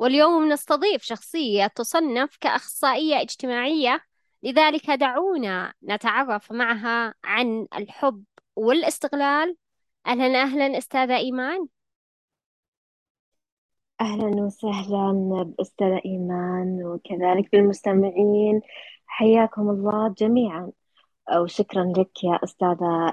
واليوم 0.00 0.48
نستضيف 0.48 1.02
شخصية 1.02 1.66
تصنف 1.66 2.36
كأخصائية 2.40 3.20
اجتماعية 3.20 4.00
لذلك 4.42 4.90
دعونا 4.90 5.72
نتعرف 5.84 6.52
معها 6.52 7.14
عن 7.24 7.66
الحب 7.76 8.24
والاستغلال. 8.56 9.56
أهلا 10.06 10.42
أهلا 10.42 10.78
أستاذة 10.78 11.16
إيمان. 11.16 11.66
أهلا 14.00 14.42
وسهلا 14.42 15.12
بأستاذة 15.58 16.00
إيمان 16.04 16.84
وكذلك 16.84 17.52
بالمستمعين. 17.52 18.60
حياكم 19.06 19.70
الله 19.70 20.14
جميعا. 20.18 20.72
وشكرا 21.36 21.92
لك 21.96 22.24
يا 22.24 22.38
أستاذة 22.44 23.12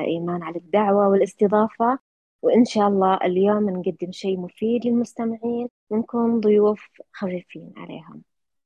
إيمان 0.00 0.42
على 0.42 0.56
الدعوة 0.56 1.08
والاستضافة. 1.08 1.98
وإن 2.44 2.64
شاء 2.64 2.88
الله 2.88 3.16
اليوم 3.16 3.70
نقدم 3.70 4.12
شيء 4.12 4.40
مفيد 4.40 4.86
للمستمعين 4.86 5.68
ونكون 5.90 6.40
ضيوف 6.40 6.88
خفيفين 7.12 7.72
عليهم. 7.76 8.22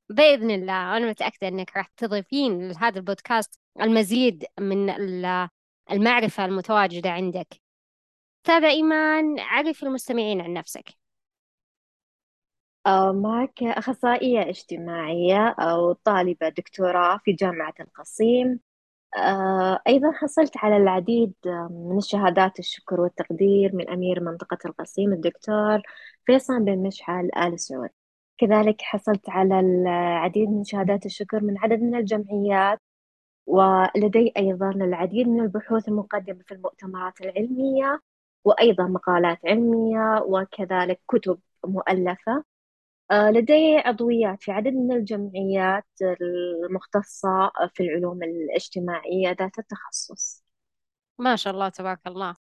بإذن 0.09 0.51
الله. 0.51 0.97
أنا 0.97 1.09
متأكدة 1.09 1.47
أنك 1.47 1.77
راح 1.77 1.87
تضيفين 1.97 2.71
لهذا 2.71 2.97
البودكاست 2.97 3.59
المزيد 3.81 4.45
من 4.59 4.89
المعرفة 5.91 6.45
المتواجدة 6.45 7.09
عندك. 7.09 7.47
أستاذة 8.45 8.69
إيمان 8.69 9.39
عرفي 9.39 9.83
المستمعين 9.83 10.41
عن 10.41 10.53
نفسك. 10.53 10.89
آه، 12.85 13.11
معك 13.11 13.63
أخصائية 13.63 14.49
اجتماعية 14.49 15.55
أو 15.59 15.93
طالبة 15.93 16.49
دكتوراه 16.49 17.19
في 17.23 17.31
جامعة 17.33 17.73
القصيم. 17.79 18.59
أيضا 19.87 20.11
حصلت 20.11 20.57
على 20.57 20.77
العديد 20.77 21.33
من 21.71 21.97
الشهادات 21.97 22.59
الشكر 22.59 23.01
والتقدير 23.01 23.75
من 23.75 23.89
أمير 23.89 24.19
منطقة 24.23 24.57
القصيم 24.65 25.13
الدكتور 25.13 25.81
فيصل 26.25 26.59
بن 26.63 26.77
مشعل 26.87 27.29
آل 27.37 27.59
سعود. 27.59 27.89
كذلك 28.37 28.81
حصلت 28.81 29.29
على 29.29 29.59
العديد 29.59 30.49
من 30.49 30.63
شهادات 30.63 31.05
الشكر 31.05 31.43
من 31.43 31.57
عدد 31.57 31.81
من 31.81 31.95
الجمعيات 31.95 32.79
ولدي 33.47 34.33
أيضا 34.37 34.71
العديد 34.71 35.27
من 35.27 35.41
البحوث 35.41 35.87
المقدمة 35.89 36.43
في 36.47 36.53
المؤتمرات 36.53 37.21
العلمية 37.21 38.01
وأيضا 38.45 38.83
مقالات 38.87 39.39
علمية 39.45 40.21
وكذلك 40.27 41.01
كتب 41.07 41.39
مؤلفة. 41.65 42.31
آه، 42.37 42.43
لدي 43.11 43.77
عضويات 43.77 44.43
في 44.43 44.51
عدد 44.51 44.73
من 44.73 44.91
الجمعيات 44.91 45.87
المختصة 46.01 47.51
في 47.73 47.83
العلوم 47.83 48.23
الاجتماعية 48.23 49.29
ذات 49.39 49.59
التخصص. 49.59 50.43
ما 51.17 51.35
شاء 51.35 51.53
الله 51.53 51.69
تبارك 51.69 51.99
الله. 52.07 52.35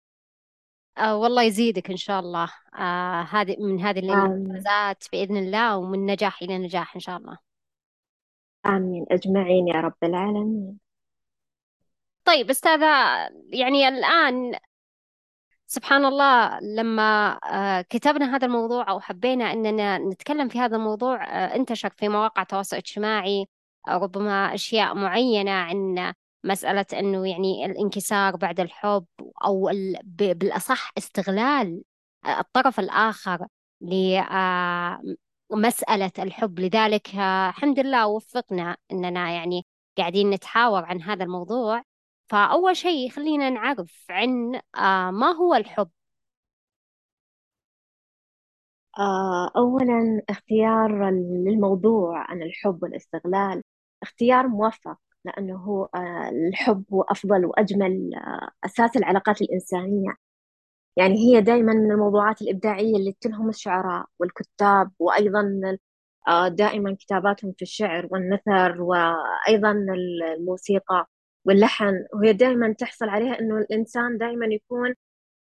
آه 0.99 1.17
والله 1.17 1.43
يزيدك 1.43 1.91
إن 1.91 1.97
شاء 1.97 2.21
الله. 2.21 2.53
آه 2.79 3.23
هذه 3.23 3.57
من 3.59 3.81
هذه 3.81 3.99
الإنجازات 3.99 5.05
بإذن 5.13 5.37
الله 5.37 5.79
ومن 5.79 6.07
نجاح 6.07 6.43
إلى 6.43 6.59
نجاح 6.59 6.95
إن 6.95 7.01
شاء 7.01 7.17
الله. 7.17 7.39
آمين. 8.67 9.07
أجمعين 9.11 9.69
يا 9.69 9.81
رب 9.81 9.97
العالمين. 10.03 10.79
طيب 12.25 12.51
أستاذة 12.51 12.87
يعني 13.53 13.89
الآن 13.89 14.59
سبحان 15.67 16.05
الله 16.05 16.59
لما 16.61 17.39
آه، 17.45 17.81
كتبنا 17.83 18.37
هذا 18.37 18.47
الموضوع 18.47 18.91
أو 18.91 19.01
حبينا 19.01 19.53
أننا 19.53 19.99
نتكلم 19.99 20.49
في 20.49 20.59
هذا 20.61 20.77
الموضوع 20.77 21.25
آه، 21.25 21.57
انتشر 21.57 21.91
في 21.91 22.09
مواقع 22.09 22.43
التواصل 22.43 22.77
الاجتماعي 22.77 23.47
آه، 23.89 23.99
ربما 23.99 24.55
أشياء 24.55 24.95
معينة 24.95 25.51
عن 25.51 26.13
مسألة 26.45 26.87
أنه 26.93 27.29
يعني 27.29 27.67
الانكسار 27.67 28.37
بعد 28.37 28.61
الحب 28.61 29.07
أو 29.45 29.71
بالأصح 30.05 30.93
استغلال 30.99 31.83
الطرف 32.27 32.81
الآخر 32.81 33.47
لمسألة 33.81 35.03
الحب. 36.19 36.61
لذلك 36.61 37.09
الحمد 37.49 37.79
لله 37.81 38.07
وفقنا 38.07 38.77
أننا 38.93 39.31
يعني 39.31 39.67
قاعدين 39.99 40.31
نتحاور 40.31 40.85
عن 40.85 41.03
هذا 41.03 41.25
الموضوع. 41.25 41.83
فأول 42.29 42.77
شيء 42.77 43.11
خلينا 43.11 43.51
نعرف 43.51 44.07
عن 44.11 44.55
آه، 44.77 45.11
ما 45.11 45.27
هو 45.33 45.55
الحب؟ 45.55 45.91
آه، 48.99 49.51
أولا 49.57 50.23
اختيار 50.31 51.11
للموضوع 51.47 52.31
عن 52.31 52.43
الحب 52.43 52.83
والاستغلال. 52.83 53.63
اختيار 54.03 54.49
موفق 54.49 54.99
لأنه 55.25 55.57
هو 55.57 55.85
آه، 55.95 56.29
الحب 56.49 56.85
هو 56.93 57.03
أفضل 57.03 57.45
وأجمل 57.47 58.11
أساس 58.65 58.97
العلاقات 58.97 59.43
الإنسانية. 59.43 60.11
يعني 60.97 61.15
هي 61.19 61.41
دائما 61.41 61.73
من 61.75 61.93
الموضوعات 61.93 62.43
الإبداعية 62.43 62.97
اللي 62.97 63.17
تلهم 63.21 63.49
الشعراء 63.49 64.07
والكتاب 64.21 64.93
وأيضا 64.99 65.43
دائما 66.49 66.97
كتاباتهم 67.01 67.53
في 67.53 67.63
الشعر 67.63 68.09
والنثر 68.11 68.83
وأيضا 68.83 69.73
الموسيقى. 70.37 71.09
واللحن 71.47 72.07
وهي 72.15 72.33
دائما 72.33 72.73
تحصل 72.73 73.09
عليها 73.09 73.41
إنه 73.41 73.59
الإنسان 73.59 74.19
دائما 74.19 74.47
يكون 74.47 74.95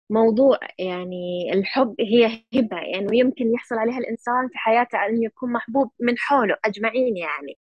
موضوع 0.09 0.59
يعني 0.79 1.53
الحب 1.53 1.95
هي 2.00 2.25
هبة 2.56 2.78
يعني 2.78 3.19
يمكن 3.19 3.53
يحصل 3.53 3.75
عليها 3.75 3.97
الإنسان 3.97 4.47
في 4.50 4.57
حياته 4.57 5.06
أن 5.06 5.23
يكون 5.23 5.51
محبوب 5.53 5.91
من 6.00 6.17
حوله 6.17 6.56
أجمعين 6.66 7.17
يعني 7.17 7.57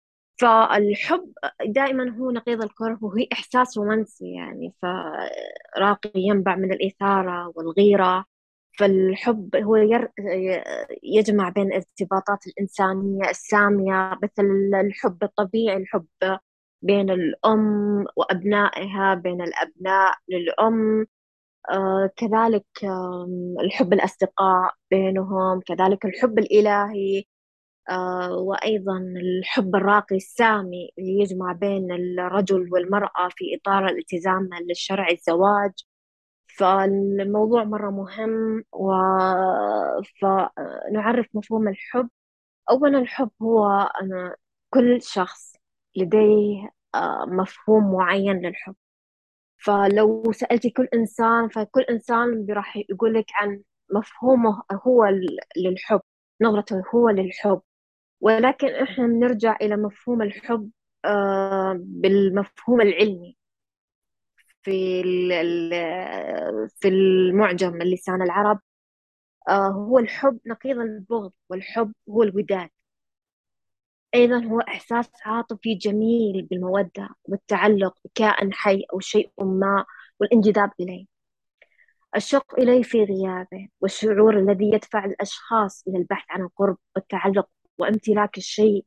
فالحب 0.41 1.34
دائما 1.66 2.18
هو 2.18 2.31
نقيض 2.31 2.62
الكره 2.63 3.00
وهي 3.01 3.28
إحساس 3.34 3.78
رومانسي 3.78 4.34
يعني 4.34 4.73
فراقي 4.81 6.12
ينبع 6.16 6.56
من 6.56 6.72
الإثارة 6.73 7.52
والغيرة 7.56 8.25
فالحب 8.79 9.56
هو. 9.56 9.75
يجمع 11.03 11.50
بين 11.50 11.67
الارتباطات 11.67 12.47
الإنسانية 12.47 13.29
السامية 13.29 14.19
مثل 14.23 14.46
الحب 14.85 15.23
الطبيعي 15.23 15.78
الحب 15.78 16.06
بين 16.85 17.09
الأم 17.12 18.06
وأبنائها 18.18 19.13
بين 19.16 19.41
الأبناء 19.41 20.16
للأم. 20.29 21.07
آه 21.72 22.12
كذلك 22.18 22.66
الحب 23.66 23.94
الأصدقاء 23.94 24.73
بينهم 24.91 25.62
كذلك 25.62 26.06
الحب 26.06 26.40
الإلهي. 26.40 27.23
آه 27.90 28.34
وأيضا 28.38 28.97
الحب 29.00 29.75
الراقي 29.75 30.16
السامي 30.16 30.91
اللي 31.00 31.19
يجمع 31.22 31.51
بين 31.53 31.91
الرجل 31.94 32.69
والمرأة 32.73 33.29
في 33.38 33.46
إطار 33.62 33.88
الالتزام 33.88 34.50
للشرع 34.69 35.09
الزواج. 35.12 35.73
فالموضوع 36.59 37.63
مرة 37.63 37.91
مهم 37.91 38.63
و... 38.73 38.91
فنعرف 40.22 41.28
مفهوم 41.34 41.67
الحب. 41.67 42.09
أولا 42.72 43.00
الحب 43.00 43.31
هو 43.41 43.67
أنا 44.03 44.35
كل 44.73 45.02
شخص 45.03 45.53
لديه 45.97 46.72
مفهوم 47.28 47.94
معين 47.94 48.42
للحب. 48.46 48.76
فلو 49.58 50.32
سألتي 50.32 50.70
كل 50.70 50.88
إنسان 50.94 51.50
فكل 51.50 51.82
إنسان 51.82 52.48
راح 52.50 52.78
يقول 52.90 53.14
لك 53.14 53.26
عن 53.34 53.62
مفهومه 53.94 54.64
هو 54.72 55.06
للحب 55.58 56.02
نظرته 56.42 56.84
هو 56.96 57.09
للحب. 57.09 57.62
ولكن 58.22 58.68
إحنا 58.68 59.08
بنرجع 59.08 59.56
إلى 59.62 59.78
مفهوم 59.78 60.22
الحب 60.22 60.72
آه، 61.06 61.76
بالمفهوم 61.80 62.82
العلمي. 62.82 63.38
في 64.64 65.03
في 66.80 66.88
المعجم 66.88 67.82
اللسان 67.82 68.22
العرب. 68.22 68.59
آه، 69.50 69.68
هو 69.68 70.00
الحب 70.00 70.40
نقيض 70.48 70.80
البغض 70.80 71.32
والحب 71.50 71.94
هو 72.09 72.24
الوداد. 72.24 72.70
أيضا 74.16 74.46
هو 74.46 74.59
إحساس 74.59 75.09
عاطفي 75.26 75.76
جميل 75.76 76.41
بالمودة 76.52 77.09
والتعلق 77.26 77.97
بكائن 78.06 78.53
حي 78.53 78.85
أو 78.94 79.00
شيء 79.00 79.32
ما 79.40 79.85
والانجذاب 80.20 80.72
إليه. 80.79 81.06
الشوق 82.16 82.59
إليه 82.59 82.84
في 82.84 83.03
غيابه 83.03 83.67
والشعور 83.82 84.40
الذي 84.40 84.72
يدفع 84.73 85.06
الأشخاص 85.06 85.84
إلى 85.88 85.97
البحث 85.97 86.26
عن 86.29 86.41
القرب 86.41 86.78
والتعلق 86.96 87.50
وامتلاك 87.78 88.38
الشيء 88.38 88.85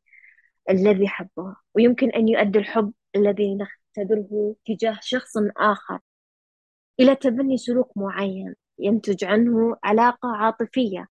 الذي 0.70 1.08
حبه. 1.08 1.56
ويمكن 1.74 2.10
أن 2.10 2.28
يؤدي 2.28 2.58
الحب 2.58 2.92
الذي 3.16 3.54
نختبره 3.54 4.56
تجاه 4.66 4.98
شخص 5.02 5.32
آخر 5.56 5.98
إلى 7.00 7.14
تبني 7.16 7.56
سلوك 7.56 7.96
معين 7.96 8.54
ينتج 8.78 9.24
عنه 9.24 9.76
علاقة 9.84 10.28
عاطفية. 10.36 11.08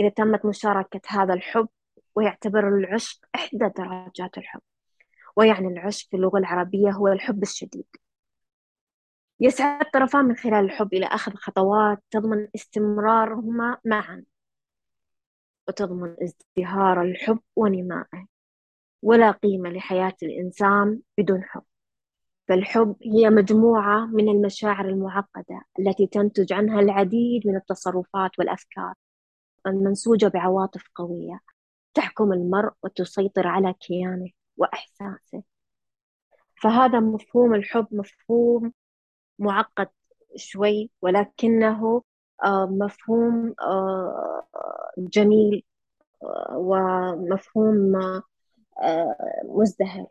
إذا 0.00 0.08
تمت 0.08 0.46
مشاركة 0.46 1.00
هذا 1.08 1.34
الحب 1.34 1.68
ويعتبر 2.14 2.68
العشق 2.68 3.18
إحدى 3.34 3.68
درجات 3.78 4.38
الحب 4.38 4.60
ويعني 5.36 5.68
العشق 5.68 6.08
في 6.10 6.16
اللغة 6.16 6.38
العربية 6.38 6.90
هو 6.90 7.08
الحب 7.08 7.42
الشديد. 7.42 7.86
يسعى 9.40 9.80
الطرفان 9.80 10.24
من 10.24 10.36
خلال 10.36 10.64
الحب 10.64 10.94
إلى 10.94 11.06
أخذ 11.06 11.32
خطوات 11.34 12.02
تضمن 12.10 12.48
استمرارهما 12.54 13.78
معا 13.84 14.24
وتضمن 15.68 16.16
ازدهار 16.22 17.02
الحب 17.02 17.40
ونمائه. 17.56 18.26
ولا 19.02 19.30
قيمة 19.30 19.70
لحياة 19.70 20.14
الإنسان 20.22 21.00
بدون 21.18 21.44
حب 21.44 21.62
فالحب 22.48 22.96
هي 23.02 23.30
مجموعة 23.30 24.06
من 24.06 24.28
المشاعر 24.28 24.88
المعقدة 24.88 25.62
التي 25.78 26.06
تنتج 26.06 26.52
عنها 26.52 26.80
العديد 26.80 27.46
من 27.46 27.56
التصرفات 27.56 28.30
والأفكار 28.38 28.94
المنسوجة 29.66 30.28
بعواطف 30.28 30.88
قوية. 30.94 31.40
تحكم 31.94 32.32
المرء 32.32 32.72
وتسيطر 32.82 33.46
على 33.46 33.74
كيانه 33.80 34.30
وإحساسه. 34.56 35.42
فهذا 36.62 37.00
مفهوم 37.00 37.54
الحب 37.54 37.86
مفهوم 37.92 38.72
معقد 39.38 39.88
شوي 40.36 40.90
ولكنه 41.02 42.02
آه، 42.44 42.66
مفهوم 42.66 43.54
آه، 43.60 44.46
جميل 44.98 45.64
آه، 46.22 46.58
ومفهوم 46.58 47.92
مزدهر. 49.44 50.06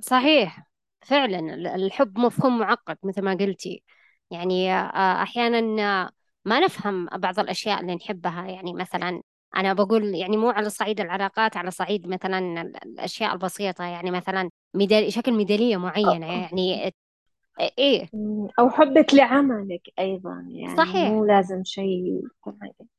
صحيح. 0.00 0.66
فعلا 1.02 1.54
الحب 1.74 2.18
مفهوم 2.18 2.58
معقد 2.58 2.98
مثل 3.02 3.22
ما 3.22 3.34
قلتي. 3.34 3.82
يعني 4.30 4.74
أحيانا 5.22 6.10
ما 6.44 6.60
نفهم 6.60 7.06
بعض 7.06 7.38
الأشياء 7.40 7.80
اللي 7.80 7.94
نحبها. 7.94 8.46
يعني 8.46 8.72
مثلا 8.72 9.22
أنا 9.56 9.72
بقول 9.72 10.14
يعني 10.14 10.36
مو 10.36 10.50
على 10.50 10.70
صعيد 10.70 11.00
العلاقات 11.00 11.56
على 11.56 11.70
صعيد 11.70 12.08
مثلا 12.08 12.62
الأشياء 12.62 13.32
البسيطة 13.32 13.84
يعني 13.84 14.10
مثلا 14.10 14.50
ميدالي 14.74 15.10
شكل 15.10 15.32
ميدالية 15.32 15.76
معينة 15.76 16.26
يعني 16.26 16.92
إيه. 17.78 18.08
أو 18.58 18.70
حبك 18.70 19.14
لعملك 19.14 19.80
أيضا 19.98 20.46
يعني 20.48 20.76
صحيح. 20.76 21.08
مو 21.08 21.24
لازم 21.24 21.64
شيء 21.64 22.22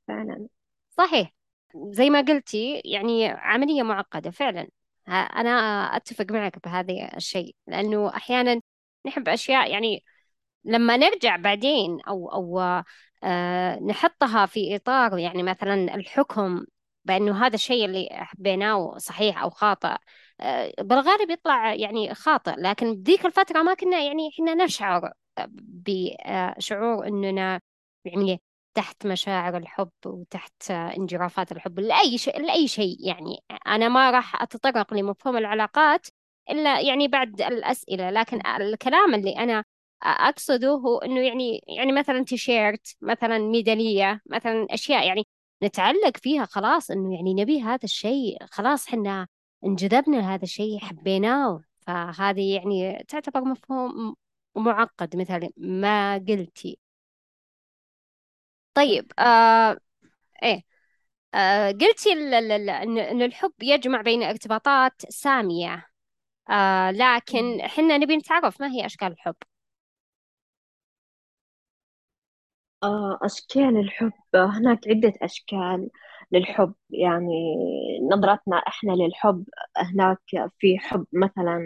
فعلا. 0.08 0.48
صحيح. 0.90 1.34
زي 1.76 2.10
ما 2.10 2.22
قلتي 2.22 2.82
يعني 2.86 3.28
عملية 3.28 3.84
معقدة 3.84 4.32
فعلا. 4.32 4.68
أنا 5.08 5.52
أتفق 5.96 6.32
معك 6.32 6.68
بهذا 6.68 7.16
الشيء 7.18 7.56
لأنه 7.68 8.10
أحيانا 8.10 8.62
نحب 9.06 9.30
أشياء 9.30 9.72
يعني 9.72 10.04
لما 10.66 10.98
نرجع 10.98 11.36
بعدين 11.36 12.02
أو 12.02 12.30
أو 12.30 12.60
نحطها 13.88 14.46
في 14.46 14.76
إطار 14.76 15.18
يعني 15.18 15.44
مثلا 15.44 15.96
الحكم 15.96 16.66
بأنه 17.06 17.46
هذا 17.46 17.56
الشيء 17.56 17.86
اللي 17.86 18.10
حبيناه 18.12 18.98
صحيح 18.98 19.42
أو 19.42 19.50
خاطئ. 19.50 19.96
آه 20.40 20.74
بالغالب 20.80 21.30
يطلع 21.30 21.74
يعني 21.74 22.14
خاطئ 22.14 22.52
لكن 22.58 22.96
بذيك 22.96 23.26
الفترة 23.26 23.62
ما 23.64 23.74
كنا 23.74 24.00
يعني 24.00 24.30
إحنا 24.34 24.54
نشعر 24.66 25.12
بشعور 25.50 27.08
أننا 27.08 27.62
يعني 28.06 28.42
تحت 28.74 29.06
مشاعر 29.08 29.58
الحب 29.58 29.90
وتحت 30.06 30.72
انجرافات 30.72 31.52
الحب. 31.52 31.80
لأي 31.80 32.18
شيء 32.18 32.42
لأي 32.42 32.68
شيء 32.68 32.98
يعني. 33.08 33.44
أنا 33.68 33.90
ما 33.90 34.12
راح 34.12 34.42
أتطرق 34.42 34.94
لمفهوم 34.94 35.38
العلاقات 35.38 36.08
إلا 36.50 36.80
يعني 36.82 37.08
بعد 37.08 37.42
الأسئلة 37.42 38.10
لكن 38.10 38.42
الكلام 38.48 39.16
اللي 39.16 39.38
أنا 39.38 39.64
أقصده 40.04 40.70
هو 40.70 40.98
إنه 40.98 41.22
يعني 41.28 41.64
يعني 41.68 41.92
مثلا 41.92 42.24
تيشيرت 42.26 42.96
مثلا 43.02 43.38
ميدالية 43.40 44.22
مثلا 44.26 44.68
أشياء 44.72 45.08
يعني 45.08 45.28
نتعلق 45.64 46.18
فيها 46.18 46.46
خلاص 46.46 46.92
إنه 46.92 47.16
يعني 47.16 47.34
نبي 47.34 47.62
هذا 47.62 47.80
الشيء 47.84 48.38
خلاص 48.52 48.88
حنا 48.88 49.28
انجذبنا 49.66 50.18
لهذا 50.18 50.44
الشيء 50.44 50.80
حبيناه. 50.80 51.62
فهذه 51.88 52.56
يعني 52.56 53.04
تعتبر 53.08 53.42
مفهوم 53.42 54.16
معقد 54.56 55.16
مثل 55.16 55.50
ما 55.58 56.14
قلتي 56.18 56.80
طيب 58.74 59.12
آه 59.20 59.78
إيه 60.44 60.64
آه 61.36 61.72
قلتي 61.72 62.14
إن 62.14 63.22
الحب 63.22 63.54
يجمع 63.64 64.02
بين 64.02 64.24
ارتباطات 64.24 65.02
سامية. 65.10 65.88
آه 66.50 66.92
لكن 66.92 67.62
حنا 67.64 67.98
نبي 67.98 68.18
نتعرف 68.18 68.62
ما 68.62 68.68
هي 68.72 68.86
أشكال 68.86 69.08
الحب؟ 69.14 69.36
آه، 72.84 73.20
أشكال 73.22 73.78
الحب. 73.78 74.12
هناك 74.36 74.88
عدة 74.88 75.14
أشكال 75.22 75.90
للحب. 76.32 76.74
يعني 76.90 77.34
نظرتنا 78.12 78.58
إحنا 78.58 78.92
للحب 78.92 79.46
هناك 79.78 80.20
في 80.60 80.78
حب 80.80 81.06
مثلا 81.14 81.60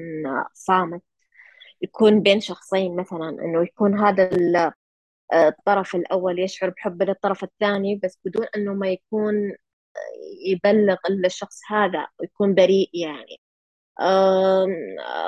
صامت 0.53 1.01
يكون 1.81 2.21
بين 2.23 2.39
شخصين 2.41 2.95
مثلا 2.95 3.29
إنه 3.29 3.63
يكون 3.63 3.99
هذا 3.99 4.29
الطرف 5.33 5.95
الأول 5.95 6.39
يشعر 6.39 6.69
بحب 6.69 7.03
للطرف 7.03 7.43
الثاني 7.43 7.95
بس 8.03 8.19
بدون 8.25 8.45
أنه 8.55 8.73
ما 8.73 8.87
يكون 8.89 9.35
يبلغ 10.47 10.97
الشخص 11.25 11.59
هذا 11.71 12.07
ويكون 12.19 12.53
بريء 12.55 12.89
يعني. 12.93 13.41
آه 14.01 14.67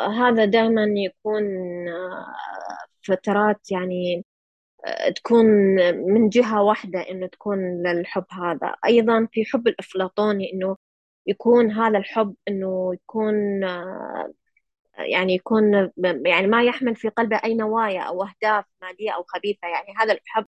هذا 0.10 0.46
دائما 0.46 0.86
يكون 0.98 1.44
آه 1.90 2.36
فترات 3.04 3.72
يعني 3.72 4.26
تكون 5.16 5.46
من 6.14 6.30
جهة 6.30 6.64
واحدة 6.64 7.00
إنه 7.00 7.28
تكون 7.28 7.88
للحب 7.88 8.26
هذا. 8.32 8.76
أيضا 8.86 9.28
في 9.32 9.46
حب 9.46 9.68
الأفلاطوني 9.68 10.54
إنه 10.54 10.78
يكون 11.28 11.72
هذا 11.72 11.98
الحب 11.98 12.36
إنه 12.48 12.94
يكون 12.94 13.62
يعني 14.98 15.34
يكون 15.34 15.92
يعني 16.26 16.48
ما 16.48 16.64
يحمل 16.64 16.96
في 16.96 17.10
قلبه 17.10 17.42
أي 17.44 17.54
نوايا 17.54 18.02
أو 18.02 18.24
أهداف 18.24 18.66
مادية 18.82 19.12
أو 19.12 19.24
خبيثة. 19.24 19.68
يعني 19.68 19.94
هذا 20.00 20.14
الحب 20.14 20.46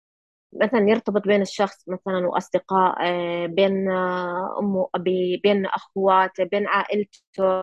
مثلا 0.53 0.89
يرتبط 0.89 1.27
بين 1.27 1.41
الشخص 1.41 1.89
مثلا 1.89 2.27
وأصدقاء 2.27 2.95
بين 3.47 3.91
أمه 4.59 4.89
وأبي 4.93 5.41
بين 5.43 5.65
أخواته 5.65 6.43
بين 6.43 6.67
عائلته. 6.67 7.61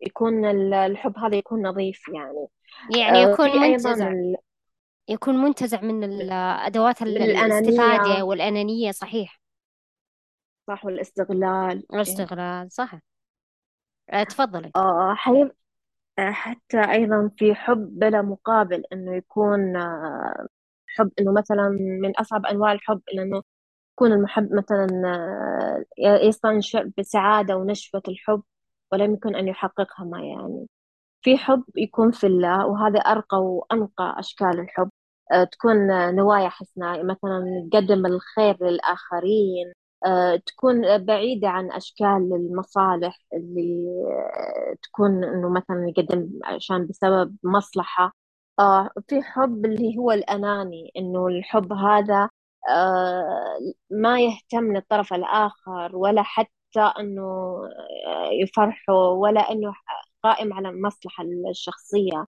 يكون 0.00 0.44
الحب 0.74 1.18
هذا 1.18 1.36
يكون 1.36 1.66
نظيف 1.66 2.08
يعني. 2.08 2.46
يعني 2.96 3.18
يكون 3.18 3.60
منتزع 3.60 4.12
يكون 5.08 5.34
منتزع 5.36 5.80
من 5.80 6.04
الأدوات 6.04 7.02
الاستفادة 7.02 8.24
والأنانية 8.24 8.90
صحيح. 8.90 9.40
صح 10.68 10.84
والاستغلال. 10.84 11.86
الاستغلال 11.94 12.72
صح 12.72 12.94
أه، 14.12 14.22
تفضلي. 14.22 14.70
آه 14.76 15.14
حيب 15.14 15.52
حتى 16.18 16.92
أيضا 16.92 17.30
في 17.38 17.54
حب 17.54 17.98
بلا 17.98 18.22
مقابل 18.22 18.82
إنه 18.92 19.16
يكون 19.16 19.76
آه، 19.76 20.46
حب 20.86 21.10
إنه 21.20 21.32
مثلا 21.32 21.68
من 22.02 22.16
أصعب 22.16 22.46
أنواع 22.46 22.72
الحب 22.72 23.00
إنه 23.14 23.42
يكون 23.94 24.12
المحب 24.12 24.52
مثلا 24.52 24.86
آه، 26.04 26.26
يستنشق 26.26 26.86
بسعادة 26.98 27.56
ونشوة 27.56 28.02
الحب 28.08 28.42
ولم 28.92 29.14
يكن 29.14 29.36
أن 29.36 29.48
يحققها 29.48 30.04
ما 30.04 30.20
يعني. 30.20 30.68
في 31.22 31.36
حب 31.38 31.64
يكون 31.76 32.10
في 32.12 32.26
الله 32.26 32.66
وهذا 32.66 32.98
أرقى 33.00 33.36
وأنقى 33.38 34.14
أشكال 34.18 34.60
الحب. 34.60 34.86
آه، 34.86 34.93
تكون 35.52 35.76
نوايا 36.16 36.48
حسنة 36.48 37.02
مثلا 37.02 37.68
تقدم 37.72 38.06
الخير 38.06 38.56
للآخرين 38.64 39.72
آه، 40.06 40.36
تكون 40.36 40.98
بعيدة 41.04 41.48
عن 41.48 41.72
أشكال 41.72 42.06
المصالح 42.34 43.18
اللي 43.34 43.86
آه، 44.10 44.74
تكون 44.82 45.24
إنه 45.24 45.48
مثلا 45.50 45.88
يقدم 45.96 46.30
عشان 46.44 46.86
بسبب 46.86 47.36
مصلحة. 47.44 48.12
في 49.08 49.22
حب 49.22 49.64
اللي 49.66 49.98
هو 49.98 50.10
الأناني 50.12 50.92
إنه 50.96 51.26
الحب 51.26 51.72
هذا 51.72 52.28
ما 53.90 54.20
يهتم 54.20 54.72
للطرف 54.72 55.12
الآخر 55.12 55.96
ولا 55.96 56.22
حتى 56.22 56.80
إنه 57.00 57.22
يفرحه 58.42 58.92
ولا 58.94 59.40
إنه 59.40 59.74
قائم 60.22 60.52
على 60.52 60.68
المصلحة 60.68 61.24
الشخصية. 61.50 62.18
آه، 62.18 62.26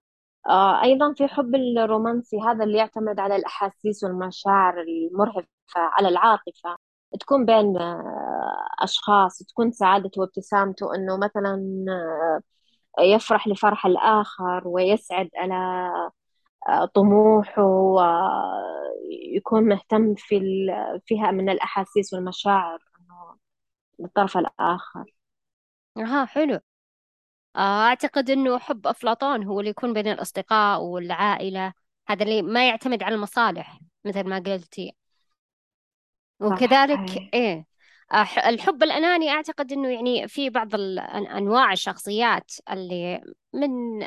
أيضا 0.83 1.13
في 1.13 1.27
حب 1.27 1.55
الرومانسي 1.55 2.37
هذا 2.41 2.63
اللي 2.63 2.77
يعتمد 2.77 3.19
على 3.19 3.35
الأحاسيس 3.35 4.03
والمشاعر 4.03 4.81
المرهفة 4.81 5.47
على 5.75 6.07
العاطفة. 6.09 6.75
تكون 7.19 7.45
بين 7.45 7.77
آه، 7.77 8.67
أشخاص 8.79 9.37
تكون 9.43 9.71
سعادته 9.71 10.21
وابتسامته 10.21 10.95
إنه 10.95 11.17
مثلا 11.17 11.85
آه، 12.99 13.01
يفرح 13.03 13.47
لفرح 13.47 13.85
الآخر 13.85 14.67
ويسعد 14.67 15.29
على 15.35 15.89
طموحه 16.95 17.63
ويكون 17.63 19.63
مهتم 19.63 20.15
في 20.15 20.39
فيها 21.05 21.31
من 21.31 21.49
الأحاسيس 21.49 22.13
والمشاعر 22.13 22.79
إنه 22.99 23.37
للطرف 23.99 24.37
الآخر. 24.37 25.05
ها 25.97 26.25
حلو. 26.25 26.59
أعتقد 27.57 28.29
أنه 28.29 28.59
حب 28.59 28.87
أفلاطون 28.87 29.43
هو 29.43 29.59
اللي 29.59 29.69
يكون 29.69 29.93
بين 29.93 30.07
الأصدقاء 30.07 30.81
والعائلة. 30.81 31.73
هذا 32.07 32.23
اللي 32.23 32.41
ما 32.41 32.67
يعتمد 32.67 33.03
على 33.03 33.15
المصالح 33.15 33.79
مثل 34.05 34.23
ما 34.23 34.39
قلتي. 34.39 34.95
وكذلك 36.39 36.99
إيه 37.33 37.65
الحب 38.47 38.83
الأناني 38.83 39.29
أعتقد 39.29 39.71
أنه 39.71 39.89
يعني 39.89 40.27
في 40.27 40.49
بعض 40.49 40.75
أنواع 41.37 41.71
الشخصيات 41.71 42.51
اللي 42.71 43.21
من 43.53 44.03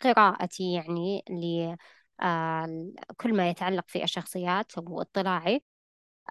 قراءتي 0.00 0.72
يعني 0.72 1.24
اللي 1.30 1.76
آه، 2.20 2.92
كل 3.16 3.34
ما 3.36 3.50
يتعلق 3.50 3.84
في 3.86 4.02
الشخصيات 4.02 4.72
واطلاعي 4.78 5.62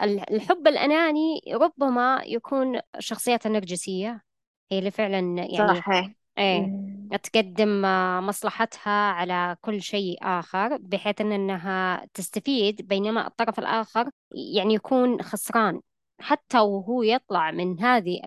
ال- 0.02 0.34
الحب 0.34 0.68
الأناني 0.68 1.42
ربما 1.54 2.22
يكون 2.26 2.80
الشخصيات 2.96 3.46
النرجسية. 3.46 4.24
هي 4.72 4.80
اللي 4.80 4.92
فعلا 4.92 5.20
يعني 5.38 5.82
صحيح. 5.82 6.21
إيه. 6.38 6.92
تقدم 7.24 7.82
مصلحتها 8.28 9.12
على 9.12 9.58
كل 9.62 9.82
شيء 9.82 10.18
آخر 10.22 10.78
بحيث 10.78 11.22
إن 11.22 11.32
أنها 11.32 12.06
تستفيد 12.14 12.88
بينما 12.88 13.28
الطرف 13.28 13.60
الآخر 13.60 14.10
يعني 14.56 14.74
يكون 14.74 15.22
خسران 15.22 15.82
حتى 16.20 16.60
وهو 16.60 17.04
يطلع 17.04 17.52
من 17.52 17.80
هذه 17.84 18.22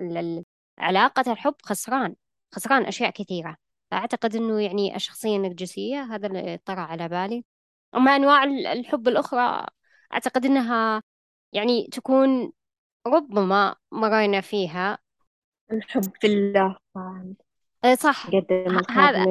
علاقة 0.78 1.32
الحب 1.32 1.54
خسران 1.62 2.14
خسران 2.54 2.82
أشياء 2.84 3.11
كثيرة 3.11 3.56
أعتقد 3.92 4.37
إنه 4.37 4.61
يعني 4.61 4.96
الشخصية 4.96 5.37
النرجسية 5.37 6.02
هذا 6.02 6.26
اللي 6.26 6.58
طرأ 6.64 6.80
على 6.80 7.08
بالي 7.08 7.44
أما 7.94 8.16
أنواع 8.16 8.44
ال- 8.44 8.66
الحب 8.66 9.08
الأخرى 9.08 9.66
أعتقد 10.12 10.44
إنها 10.46 11.02
يعني 11.52 11.88
تكون 11.92 12.52
ربما 13.06 13.75
مرينا 13.92 14.40
فيها 14.40 14.99
الحب 15.73 16.02
في 16.20 16.26
الله. 16.26 16.76
إيه 17.84 17.94
صح 17.94 18.26
قدم 18.26 18.80
هذا. 18.90 19.26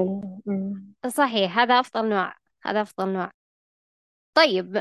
صحيح 1.08 1.60
هذا 1.60 1.80
أفضل 1.80 2.10
نوع 2.10 2.34
هذا 2.66 2.82
أفضل 2.82 3.10
نوع 3.10 3.32
طيب 4.34 4.72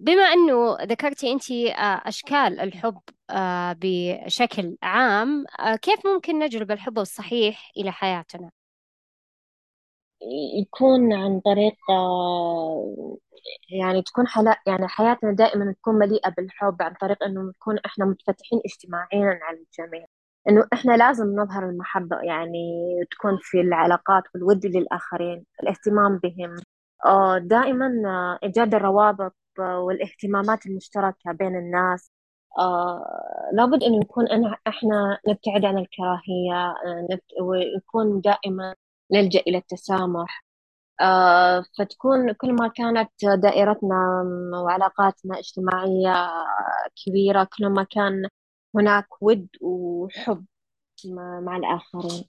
بما 0.00 0.22
أنه 0.22 0.76
ذكرتي 0.82 1.32
أنت 1.32 1.50
آه، 1.50 2.08
أشكال 2.08 2.60
الحب 2.60 3.00
آه، 3.30 3.76
بشكل 3.80 4.76
عام 4.82 5.44
آه، 5.60 5.76
كيف 5.76 6.06
ممكن 6.06 6.38
نجلب 6.38 6.70
الحب 6.70 6.98
الصحيح 6.98 7.70
إلى 7.76 7.92
حياتنا؟ 7.92 8.50
يكون 10.60 11.12
عن 11.12 11.40
طريق 11.40 11.76
يعني 13.70 14.02
تكون 14.02 14.26
حلا 14.28 14.62
يعني 14.66 14.88
حياتنا 14.88 15.32
دائما 15.32 15.72
تكون 15.72 15.94
مليئة 15.94 16.30
بالحب 16.30 16.82
عن 16.82 16.94
طريق 17.00 17.24
إنه 17.24 17.40
نكون 17.42 17.78
إحنا 17.86 18.04
متفتحين 18.04 18.60
اجتماعيا 18.64 19.40
على 19.42 19.58
الجميع 19.58 20.06
إنه 20.48 20.66
إحنا 20.72 20.92
لازم 20.96 21.26
نظهر 21.36 21.68
المحبة 21.68 22.16
يعني 22.20 22.58
تكون 23.10 23.38
في 23.42 23.60
العلاقات 23.60 24.22
والود 24.34 24.66
للآخرين 24.66 25.44
الاهتمام 25.62 26.18
بهم. 26.18 26.56
آه، 27.06 27.38
دائما 27.38 27.86
آه، 28.06 28.38
إيجاد 28.46 28.74
الروابط 28.74 29.36
والاهتمامات 29.58 30.66
المشتركة 30.66 31.32
بين 31.32 31.56
الناس. 31.56 32.12
آه، 32.58 33.04
لابد 33.52 33.82
إنه 33.84 33.98
نكون 33.98 34.26
إحنا 34.68 35.18
نبتعد 35.28 35.64
عن 35.64 35.78
الكراهية 35.78 36.74
نبت- 37.10 37.34
ونكون 37.40 38.20
دائما 38.20 38.74
نلجأ 39.12 39.40
إلى 39.40 39.58
التسامح. 39.58 40.44
فتكون 41.78 42.32
كل 42.32 42.52
ما 42.52 42.68
كانت 42.68 43.10
دائرتنا 43.24 43.96
وعلاقاتنا 44.64 45.38
اجتماعية 45.38 46.30
كبيرة 47.06 47.48
كل 47.58 47.66
ما 47.68 47.82
كان 47.90 48.28
هناك 48.74 49.22
ود 49.22 49.48
وحب 49.60 50.46
مع 51.42 51.56
الآخرين. 51.56 52.24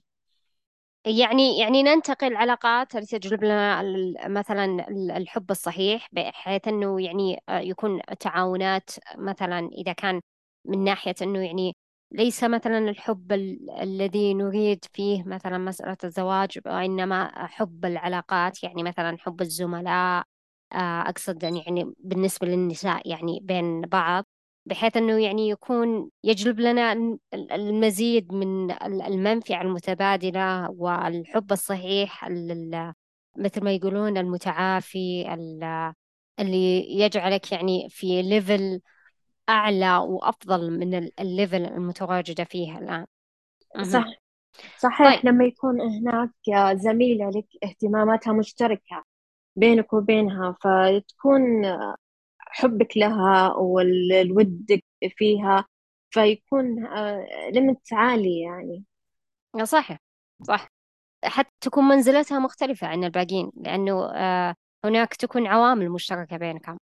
يعني 1.06 1.58
يعني 1.58 1.82
ننتقل 1.82 2.36
علاقات 2.36 2.94
اللي 2.94 3.06
تجلب 3.06 3.44
لنا 3.44 3.82
مثلا 4.28 4.64
ال- 4.64 5.10
الحب 5.10 5.50
الصحيح 5.50 6.08
بحيث 6.12 6.68
أنه 6.68 7.00
يعني 7.02 7.42
آه، 7.48 7.58
يكون 7.58 8.00
تعاونات 8.20 8.90
مثلا 9.18 9.68
إذا 9.72 9.92
كان 9.92 10.20
من 10.64 10.84
ناحية 10.84 11.14
أنه 11.22 11.38
يعني 11.46 11.76
ليس 12.12 12.44
مثلا 12.44 12.78
الحب 12.78 13.32
ال- 13.32 13.70
الذي 13.70 14.34
نريد 14.34 14.84
فيه 14.92 15.24
مثلا 15.24 15.58
مسألة 15.58 15.96
الزواج 16.04 16.58
وإنما 16.66 17.46
حب 17.46 17.84
العلاقات 17.84 18.62
يعني 18.64 18.82
مثلا 18.82 19.16
حب 19.18 19.40
الزملاء 19.40 20.24
آه، 20.72 21.02
أقصد 21.08 21.42
يعني 21.42 21.92
بالنسبة 21.98 22.46
للنساء 22.46 23.08
يعني 23.10 23.40
بين 23.42 23.80
بعض. 23.80 24.24
بحيث 24.66 24.96
أنه 24.96 25.18
يعني 25.24 25.48
يكون 25.48 26.10
يجلب 26.24 26.60
لنا 26.60 26.92
ال- 26.92 27.18
المزيد 27.52 28.32
من 28.34 28.70
ال- 28.70 29.02
المنفعة 29.02 29.62
المتبادلة 29.62 30.70
والحب 30.70 31.52
الصحيح 31.52 32.24
ال- 32.24 32.92
مثل 33.36 33.64
ما 33.64 33.72
يقولون 33.72 34.18
المتعافي 34.18 35.34
ال- 35.34 35.92
اللي 36.40 36.90
يجعلك 37.00 37.52
يعني 37.52 37.88
في 37.90 38.22
level 38.22 38.80
أعلى 39.48 39.96
وأفضل 39.96 40.78
من 40.78 40.94
ال- 40.94 41.20
ال 41.20 41.27
level 41.27 41.64
المتواجدة 41.66 42.44
فيه 42.44 42.78
الآن. 42.78 43.06
صح. 43.84 43.98
مهم. 43.98 44.04
طيب. 44.04 44.14
صحيح 44.78 45.24
لما 45.24 45.44
يكون 45.44 45.80
هناك 45.80 46.30
زميلة 46.76 47.30
لك 47.30 47.46
اهتماماتها 47.64 48.32
مشتركة 48.32 49.04
بينك 49.56 49.92
وبينها 49.92 50.56
فتكون 50.60 51.42
حبك 52.52 52.96
لها 52.96 53.54
والود 53.54 54.80
فيها 55.16 55.64
فيكون 56.10 56.86
آه، 56.86 57.26
لمت 57.54 57.92
عالي 57.92 58.40
يعني. 58.40 58.84
صحيح 59.64 59.98
صح. 60.42 60.68
حتى 61.24 61.50
تكون 61.60 61.84
منزلتها 61.84 62.38
مختلفة 62.38 62.86
عن 62.86 63.04
الباقيين 63.04 63.52
لأنه 63.56 64.10
آه، 64.14 64.54
هناك 64.84 65.14
تكون 65.14 65.46
عوامل 65.46 65.90
مشتركة 65.90 66.36
بينكم. 66.36 66.78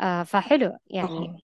آه، 0.00 0.22
فحلو 0.22 0.76
يعني. 0.86 1.42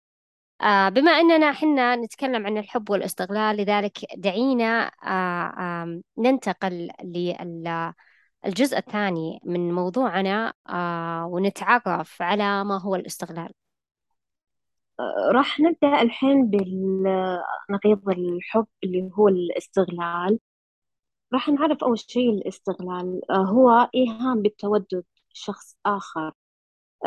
آه، 0.62 0.88
بما 0.88 1.10
أننا 1.10 1.52
حنا 1.52 1.96
نتكلم 1.96 2.46
عن 2.46 2.58
الحب 2.58 2.90
والاستغلال 2.90 3.56
لذلك 3.56 3.98
دعينا 4.16 4.90
آه، 5.04 6.00
ننتقل 6.18 6.90
للجزء 7.04 8.78
الثاني 8.78 9.40
من 9.44 9.72
موضوعنا 9.72 10.52
آه، 10.68 11.26
ونتعرف 11.26 12.22
على 12.22 12.64
ما 12.64 12.80
هو 12.80 12.94
الاستغلال. 12.96 13.52
راح 15.32 15.60
نبدأ 15.60 16.02
الحين 16.02 16.50
بالنقيض 16.50 18.08
الحب 18.08 18.66
اللي 18.84 19.10
هو 19.18 19.28
الاستغلال. 19.28 20.38
راح 21.34 21.48
نعرف 21.48 21.84
أول 21.84 21.98
شيء 21.98 22.30
الاستغلال 22.30 23.30
آه، 23.30 23.34
هو 23.36 23.90
إيهام 23.94 24.42
بالتودد 24.42 25.04
شخص 25.32 25.76
آخر 25.86 26.32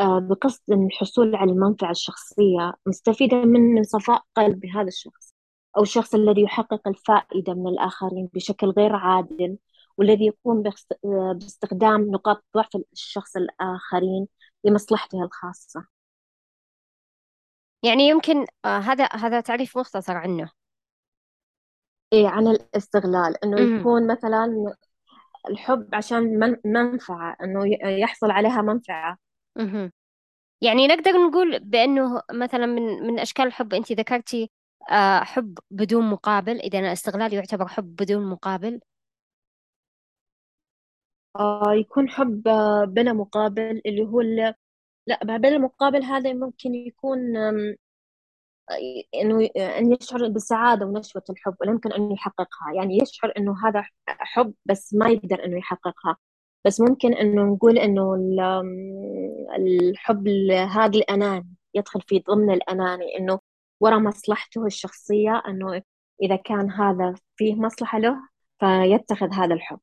آه، 0.00 0.18
بقصد 0.18 0.72
الحصول 0.72 1.36
على 1.36 1.52
المنفعة 1.52 1.90
الشخصية 1.90 2.74
مستفيدة 2.86 3.36
من 3.44 3.84
صفاء 3.84 4.22
قلب 4.36 4.66
هذا 4.66 4.88
الشخص 4.88 5.34
أو 5.76 5.82
الشخص 5.82 6.14
الذي 6.14 6.42
يحقق 6.42 6.88
الفائدة 6.88 7.54
من 7.54 7.68
الآخرين 7.68 8.28
بشكل 8.34 8.66
غير 8.70 8.96
عادل 8.96 9.58
والذي 9.98 10.26
يقوم 10.26 10.62
آه، 11.04 11.32
باستخدام 11.32 12.10
نقاط 12.10 12.44
ضعف 12.56 12.68
الشخص 12.92 13.36
الآخرين 13.36 14.28
لمصلحته 14.64 15.22
الخاصة. 15.24 15.97
يعني 17.82 18.08
يمكن 18.08 18.46
آه، 18.64 18.78
هذا 18.78 19.08
هذا 19.12 19.40
تعريف 19.40 19.78
مختصر 19.78 20.16
عنه 20.16 20.50
إيه 22.12 22.28
عن 22.28 22.46
الاستغلال 22.46 23.44
إنه. 23.44 23.80
يكون 23.80 24.06
مثلا 24.06 24.74
الحب 25.50 25.94
عشان 25.94 26.22
من 26.40 26.56
منفعة 26.64 27.36
إنه 27.42 27.66
ي- 27.68 28.00
يحصل 28.00 28.30
عليها 28.30 28.62
منفعة. 28.62 29.18
يعني 30.62 30.86
نقدر 30.86 31.12
نقول 31.12 31.58
بأنه 31.60 32.22
مثلا 32.32 32.66
من 32.66 32.82
من 33.06 33.18
أشكال 33.18 33.46
الحب 33.46 33.74
أنت 33.74 33.92
ذكرتي 33.92 34.50
آه، 34.90 35.20
حب 35.20 35.58
بدون 35.70 36.10
مقابل 36.10 36.60
إذا 36.60 36.78
الاستغلال 36.78 37.34
يعتبر 37.34 37.68
حب 37.68 37.96
بدون 37.96 38.26
مقابل 38.30 38.80
آه 41.36 41.74
يكون 41.80 42.08
حب 42.08 42.48
آه، 42.48 42.84
بلا 42.84 43.12
مقابل 43.12 43.82
اللي 43.86 44.02
هو 44.02 44.20
لا 45.08 45.36
بلا 45.36 45.58
مقابل 45.58 46.02
هذا 46.02 46.32
ممكن 46.32 46.74
يكون 46.74 47.36
إنه 49.14 49.48
إن 49.56 49.92
يشعر 49.92 50.28
بالسعاده 50.28 50.86
ونشوة 50.86 51.22
الحب 51.30 51.54
ولا 51.60 51.70
يمكن 51.70 51.92
انه 51.92 52.12
يحققها. 52.12 52.72
يعني 52.76 52.98
يشعر 53.02 53.32
إنه 53.36 53.68
هذا 53.68 53.84
حب 54.08 54.54
بس 54.64 54.94
ما 54.94 55.08
يقدر 55.10 55.44
إنه 55.44 55.58
يحققها. 55.58 56.16
بس 56.64 56.80
ممكن 56.80 57.14
إنه 57.14 57.42
نقول 57.44 57.78
إنه 57.78 58.14
الحب 59.56 60.26
ال- 60.26 60.52
هذا 60.52 60.98
الأناني 60.98 61.54
يدخل 61.74 62.00
في 62.00 62.18
ضمن 62.18 62.50
الأناني 62.54 63.18
إنه 63.18 63.40
ورا 63.80 63.98
مصلحته 63.98 64.66
الشخصية 64.66 65.42
إنه 65.48 65.82
إذا 66.22 66.36
كان 66.36 66.70
هذا 66.70 67.14
فيه 67.36 67.54
مصلحة 67.54 67.98
له 67.98 68.16
فيتخذ 68.60 69.32
هذا 69.32 69.54
الحب. 69.54 69.80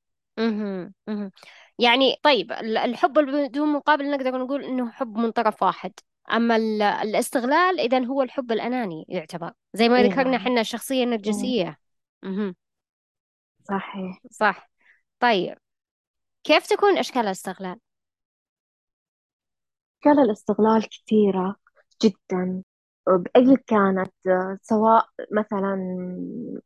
يعني 1.79 2.15
طيب 2.23 2.51
ال- 2.51 2.77
الحب 2.77 3.13
بدون 3.13 3.73
مقابل 3.73 4.11
نقدر 4.11 4.37
نقول 4.37 4.63
إنه 4.63 4.91
حب 4.91 5.17
من 5.17 5.31
طرف 5.31 5.63
واحد. 5.63 5.93
أما 6.31 6.55
ال- 6.55 6.81
الاستغلال 6.81 7.79
إذا 7.79 8.05
هو 8.05 8.21
الحب 8.21 8.51
الأناني 8.51 9.05
يعتبر. 9.09 9.51
زي 9.73 9.89
ما 9.89 9.97
اي 9.97 10.09
ذكرنا 10.09 10.31
نعم. 10.37 10.39
حنا 10.45 10.61
الشخصية 10.61 11.05
مم. 11.05 11.13
النرجسية. 11.13 11.77
مهم. 12.23 12.55
صحيح. 13.63 14.19
صح. 14.31 14.69
طيب 15.19 15.57
كيف 16.43 16.67
تكون 16.67 16.97
أشكال 16.97 17.21
الاستغلال؟ 17.21 17.79
أشكال 19.99 20.19
الاستغلال 20.23 20.89
كثيرة 20.89 21.55
جدا. 22.03 22.63
بأي 23.07 23.57
كانت 23.67 24.13
سواء 24.61 25.09
مثلا 25.31 25.75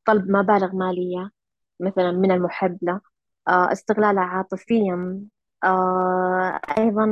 طلب 0.05 0.29
مبالغ 0.31 0.75
مالية 0.75 1.31
مثلا 1.79 2.11
من 2.11 2.31
المحب 2.31 2.77
له 2.81 3.01
آه، 3.49 3.71
استغلاله 3.71 4.21
عاطفيا 4.21 5.21
آه، 5.63 6.59
أيضا 6.77 7.05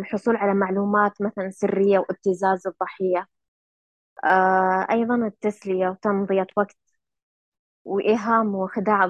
الحصول 0.00 0.36
على 0.36 0.54
معلومات 0.54 1.12
مثلا 1.22 1.50
سرية 1.50 1.98
وابتزاز 1.98 2.66
الضحية 2.66 3.26
آه، 4.24 4.86
أيضا 4.90 5.14
التسلية 5.26 5.88
وتمضية 5.88 6.46
وقت 6.56 6.76
وإيهام 7.84 8.54
وخداع 8.54 9.04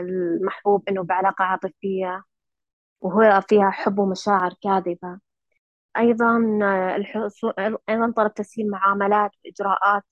المحبوب 0.00 0.88
إنه 0.88 1.02
بعلاقة 1.04 1.44
عاطفية 1.44 2.22
وهو 3.00 3.40
فيها 3.48 3.70
حب 3.70 3.98
ومشاعر 3.98 4.54
كاذبة. 4.62 5.20
أيضا 5.98 6.60
آه، 6.64 6.96
الحصول 6.96 7.54
أيضا 7.88 8.12
طلب 8.16 8.34
تسهيل 8.34 8.70
معاملات 8.70 9.30
وإجراءات 9.44 10.02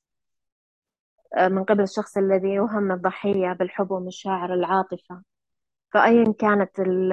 من 1.50 1.64
قبل 1.64 1.83
الشخص 1.83 2.16
الذي 2.16 2.49
يوهم 2.49 2.93
الضحية 2.93 3.52
بالحب 3.52 3.90
ومشاعر 3.90 4.54
العاطفة. 4.54 5.23
فأيا 5.94 6.34
كانت 6.38 6.80
ال- 6.80 7.12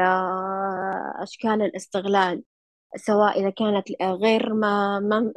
أشكال 1.24 1.62
الاستغلال 1.62 2.44
سواء 2.96 3.40
إذا 3.42 3.50
كانت 3.50 3.88
غير 4.02 4.54
ما 4.54 5.00
ما- 5.00 5.34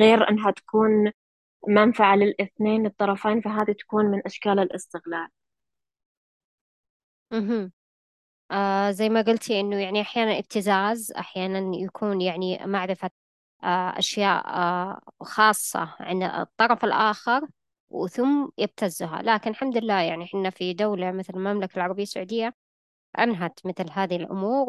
غير 0.00 0.30
أنها 0.30 0.50
تكون 0.50 1.12
منفعة 1.68 2.16
للاثنين 2.16 2.86
الطرفين 2.86 3.40
فهذه 3.40 3.72
تكون 3.72 4.04
من 4.06 4.22
أشكال 4.26 4.58
الاستغلال 4.60 5.28
مهم. 7.32 7.72
آه 8.50 8.90
زي 8.90 9.08
ما 9.08 9.22
قلتي 9.22 9.60
إنه 9.60 9.76
يعني 9.82 10.00
أحيانا 10.00 10.38
ابتزاز 10.38 11.12
أحيانا 11.12 11.76
يكون 11.76 12.20
يعني 12.20 12.66
معرفة 12.66 13.10
آه 13.64 13.98
أشياء 13.98 14.48
آه 14.48 15.00
خاصة 15.22 15.96
عن 16.00 16.22
الطرف 16.22 16.84
الآخر 16.84 17.48
وثم 17.90 18.48
يبتزها 18.58 19.22
لكن 19.22 19.50
الحمد 19.50 19.76
لله 19.78 20.00
يعني 20.02 20.24
إحنا 20.24 20.50
في 20.50 20.74
دولة 20.74 21.12
مثل 21.12 21.34
المملكة 21.34 21.76
العربية 21.76 22.02
السعودية 22.02 22.54
أنهت 23.18 23.60
مثل 23.64 23.90
هذه 23.92 24.16
الأمور 24.16 24.66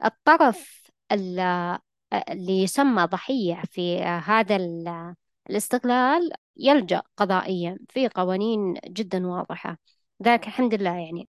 والطرف 0.00 0.90
ال- 1.12 1.40
اللي 2.30 2.62
يسمى 2.62 3.02
ضحية 3.04 3.62
في 3.70 4.02
هذا 4.02 4.56
ال- 4.56 5.14
الاستغلال 5.50 6.30
يلجأ 6.56 7.02
قضائيا 7.16 7.78
في 7.88 8.08
قوانين 8.08 8.74
جدا 8.86 9.26
واضحة. 9.26 9.78
ذاك 10.22 10.46
الحمد 10.46 10.74
لله 10.74 10.90
يعني. 10.96 11.28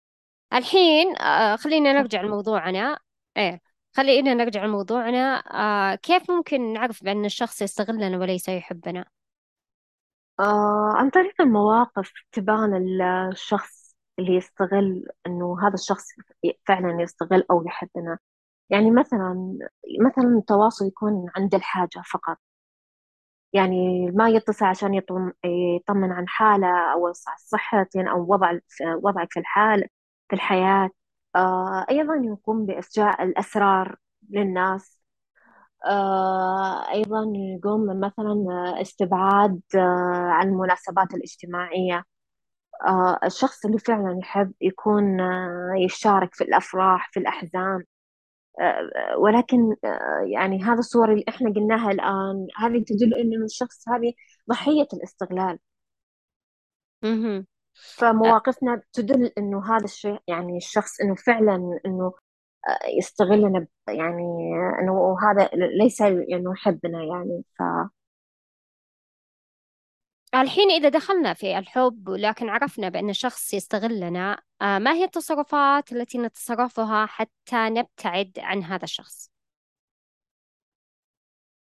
الحين 0.52 1.16
آه، 1.18 1.56
خلينا 1.56 1.92
نرجع 1.92 2.22
لموضوعنا. 2.22 2.98
إيه 3.36 3.60
خلينا 3.96 4.34
نرجع 4.34 4.64
لموضوعنا. 4.64 5.36
آه، 5.36 5.94
كيف 5.94 6.30
ممكن 6.30 6.72
نعرف 6.72 7.04
بأن 7.04 7.24
الشخص 7.24 7.62
يستغلنا 7.62 8.18
وليس 8.18 8.48
يحبنا؟ 8.48 9.04
آه 10.40 10.92
عن 10.94 11.10
طريق 11.10 11.40
المواقف 11.40 12.12
تبان 12.32 12.74
ال- 12.76 13.02
الشخص 13.32 13.79
اللي 14.20 14.36
يستغل 14.36 15.06
إنه 15.28 15.68
هذا 15.68 15.74
الشخص 15.74 16.06
فعلا 16.68 17.02
يستغل 17.02 17.44
أو 17.50 17.66
يحبنا. 17.66 18.18
يعني 18.70 18.90
مثلا 18.92 19.58
مثلا 20.06 20.38
التواصل 20.38 20.86
يكون 20.86 21.26
عند 21.36 21.54
الحاجة 21.56 22.02
فقط. 22.12 22.38
يعني 23.52 24.06
ما 24.10 24.28
يتصل 24.28 24.64
عشان 24.64 24.94
يطم- 24.94 25.32
يطمن 25.76 26.12
عن 26.12 26.28
حاله 26.28 26.66
عن 27.28 27.36
صحته 27.38 28.10
أو 28.10 28.32
وضع 28.32 28.58
وضعك 29.04 29.28
في 29.32 29.40
الحال 29.40 29.88
في 30.28 30.36
الحياة. 30.36 30.90
آه 31.36 31.86
أيضا 31.90 32.14
يقوم 32.24 32.66
بإفشاء 32.66 33.22
الأسرار 33.22 33.96
للناس. 34.30 35.00
آه 35.86 36.90
أيضا 36.92 37.32
يقوم 37.36 38.00
مثلا 38.00 38.34
استبعاد 38.82 39.60
آه 39.76 39.78
عن 40.30 40.48
المناسبات 40.48 41.14
الاجتماعية. 41.14 42.04
الشخص 43.24 43.64
اللي 43.66 43.78
فعلا 43.78 44.18
يحب 44.22 44.52
يكون 44.60 45.20
آه 45.20 45.74
يشارك 45.78 46.34
في 46.34 46.44
الأفراح 46.44 47.10
في 47.12 47.20
الأحزان 47.20 47.84
آه، 48.60 49.18
ولكن 49.18 49.76
آه، 49.84 50.24
يعني 50.34 50.62
هذه 50.62 50.78
الصور 50.78 51.12
اللي 51.12 51.24
إحنا 51.28 51.50
قلناها 51.50 51.90
الآن 51.90 52.46
هذه 52.56 52.84
تدل 52.86 53.14
إنه 53.14 53.44
الشخص 53.44 53.88
هذه 53.88 54.12
ضحية 54.50 54.86
الاستغلال. 54.94 55.58
آه، 57.74 57.98
فمواقفنا 57.98 58.82
تدل 58.92 59.32
إنه 59.38 59.76
هذا 59.76 59.84
الشيء 59.84 60.18
يعني 60.28 60.56
الشخص 60.56 61.00
إنه 61.00 61.14
فعلا 61.14 61.80
آه، 62.68 62.86
يستغلنا 62.98 63.66
يعني 63.88 64.22
إنه 64.82 65.16
هذا 65.22 65.50
ليس 65.54 66.02
انه 66.02 66.52
يحبنا 66.52 67.04
يعني 67.04 67.44
ف 67.58 67.62
الحين 70.34 70.70
إذا 70.70 70.88
دخلنا 70.88 71.34
في 71.34 71.58
الحب 71.58 72.08
لكن 72.08 72.48
عرفنا 72.48 72.88
بأن 72.88 73.10
الشخص 73.10 73.54
يستغلنا 73.54 74.42
آه، 74.62 74.78
ما 74.78 74.92
هي 74.92 75.04
التصرفات 75.04 75.92
التي 75.92 76.18
نتصرفها 76.18 77.06
حتى 77.06 77.56
نبتعد 77.56 78.32
عن 78.38 78.62
هذا 78.62 78.84
الشخص 78.84 79.30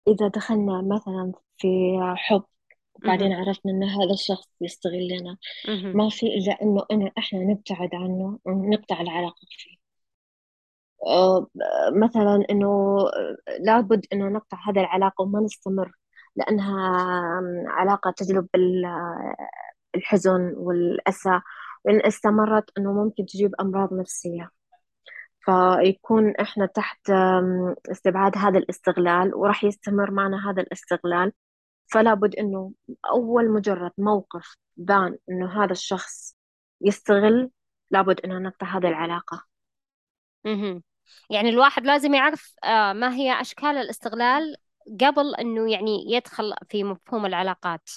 إذا 0.08 0.28
دخلنا 0.28 0.82
مثلا 0.82 1.32
في 1.56 1.68
حب. 2.16 2.44
وبعدين 2.94 3.32
عرفنا 3.32 3.72
أن 3.72 3.84
هذا 3.84 4.12
الشخص 4.12 4.48
يستغلنا. 4.60 5.36
ما 5.94 6.08
في 6.10 6.26
إلا 6.26 6.62
أنه 6.62 6.86
إنه 6.90 7.12
إحنا 7.18 7.38
نبتعد 7.38 7.94
عنه 7.94 8.38
ونقطع 8.44 9.00
العلاقة 9.00 9.46
فيه 9.50 9.78
آه، 11.06 11.46
مثلا 11.92 12.44
إنه 12.50 12.66
آه، 13.00 13.36
لابد 13.60 14.06
إنه 14.12 14.28
نقطع 14.28 14.58
هذه 14.68 14.80
العلاقة 14.80 15.22
وما 15.22 15.40
نستمر 15.40 15.92
لأنها 16.38 16.96
علاقة 17.68 18.10
تجلب 18.10 18.48
ال- 18.54 18.86
الحزن 19.94 20.52
والأسى. 20.56 21.40
وإن 21.84 22.06
استمرت 22.06 22.64
إنه 22.78 22.92
ممكن 22.92 23.26
تجيب 23.26 23.54
أمراض 23.60 23.94
نفسية. 23.94 24.50
فيكون 25.40 26.36
إحنا 26.36 26.66
تحت 26.66 27.10
استبعاد 27.90 28.38
هذا 28.38 28.58
الاستغلال 28.58 29.34
وراح 29.34 29.64
يستمر 29.64 30.10
معنا 30.10 30.50
هذا 30.50 30.62
الاستغلال. 30.62 31.32
فلا 31.92 32.14
بد 32.14 32.34
إنه 32.34 32.72
أول 33.12 33.50
مجرد 33.50 33.92
موقف 33.98 34.56
بان 34.76 35.16
إنه 35.30 35.64
هذا 35.64 35.72
الشخص 35.72 36.36
يستغل 36.80 37.50
لابد 37.90 38.20
إنه 38.20 38.38
نقطع 38.38 38.66
هذه 38.66 38.88
العلاقة. 38.88 39.44
يعني 41.30 41.48
الواحد 41.48 41.84
لازم 41.86 42.14
يعرف 42.14 42.54
آه، 42.64 42.92
ما 42.92 43.14
هي 43.14 43.40
أشكال 43.40 43.76
الاستغلال 43.76 44.56
قبل 45.00 45.34
أنه 45.34 45.72
يعني 45.72 46.04
يدخل 46.12 46.54
في 46.68 46.84
مفهوم 46.84 47.26
العلاقات 47.26 47.90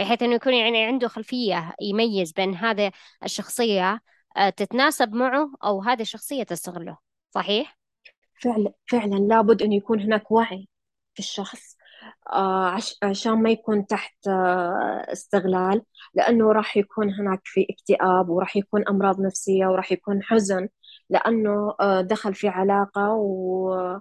بحيث 0.00 0.22
أنه 0.22 0.34
يكون 0.34 0.54
يعني 0.54 0.84
عنده 0.86 1.08
خلفية 1.08 1.74
يميز 1.82 2.32
بين 2.32 2.54
هذه 2.56 2.92
الشخصية 3.24 4.00
آه، 4.36 4.50
تتناسب 4.50 5.14
معه 5.14 5.50
أو 5.64 5.82
هذه 5.82 6.02
الشخصية 6.02 6.42
تستغله 6.42 6.98
صحيح؟ 7.34 7.78
فعلا 8.44 8.72
فعلا 8.90 9.14
لابد 9.16 9.62
إنه 9.62 9.74
يكون 9.76 10.00
هناك 10.00 10.30
وعي 10.30 10.68
في 11.14 11.20
الشخص 11.20 11.76
آه، 12.32 12.66
عش 12.70 12.98
عشان 13.02 13.32
ما 13.42 13.50
يكون 13.50 13.86
تحت 13.86 14.28
آه، 14.28 15.06
استغلال 15.12 15.82
لأنه 16.14 16.52
راح 16.52 16.76
يكون 16.76 17.14
هناك 17.14 17.40
في 17.44 17.66
اكتئاب 17.70 18.28
وراح 18.28 18.56
يكون 18.56 18.88
أمراض 18.88 19.20
نفسية 19.20 19.66
وراح 19.66 19.92
يكون 19.92 20.22
حزن 20.22 20.68
لأنه 21.10 21.74
دخل 22.00 22.34
في 22.34 22.48
علاقة 22.48 23.10
و- 23.14 24.00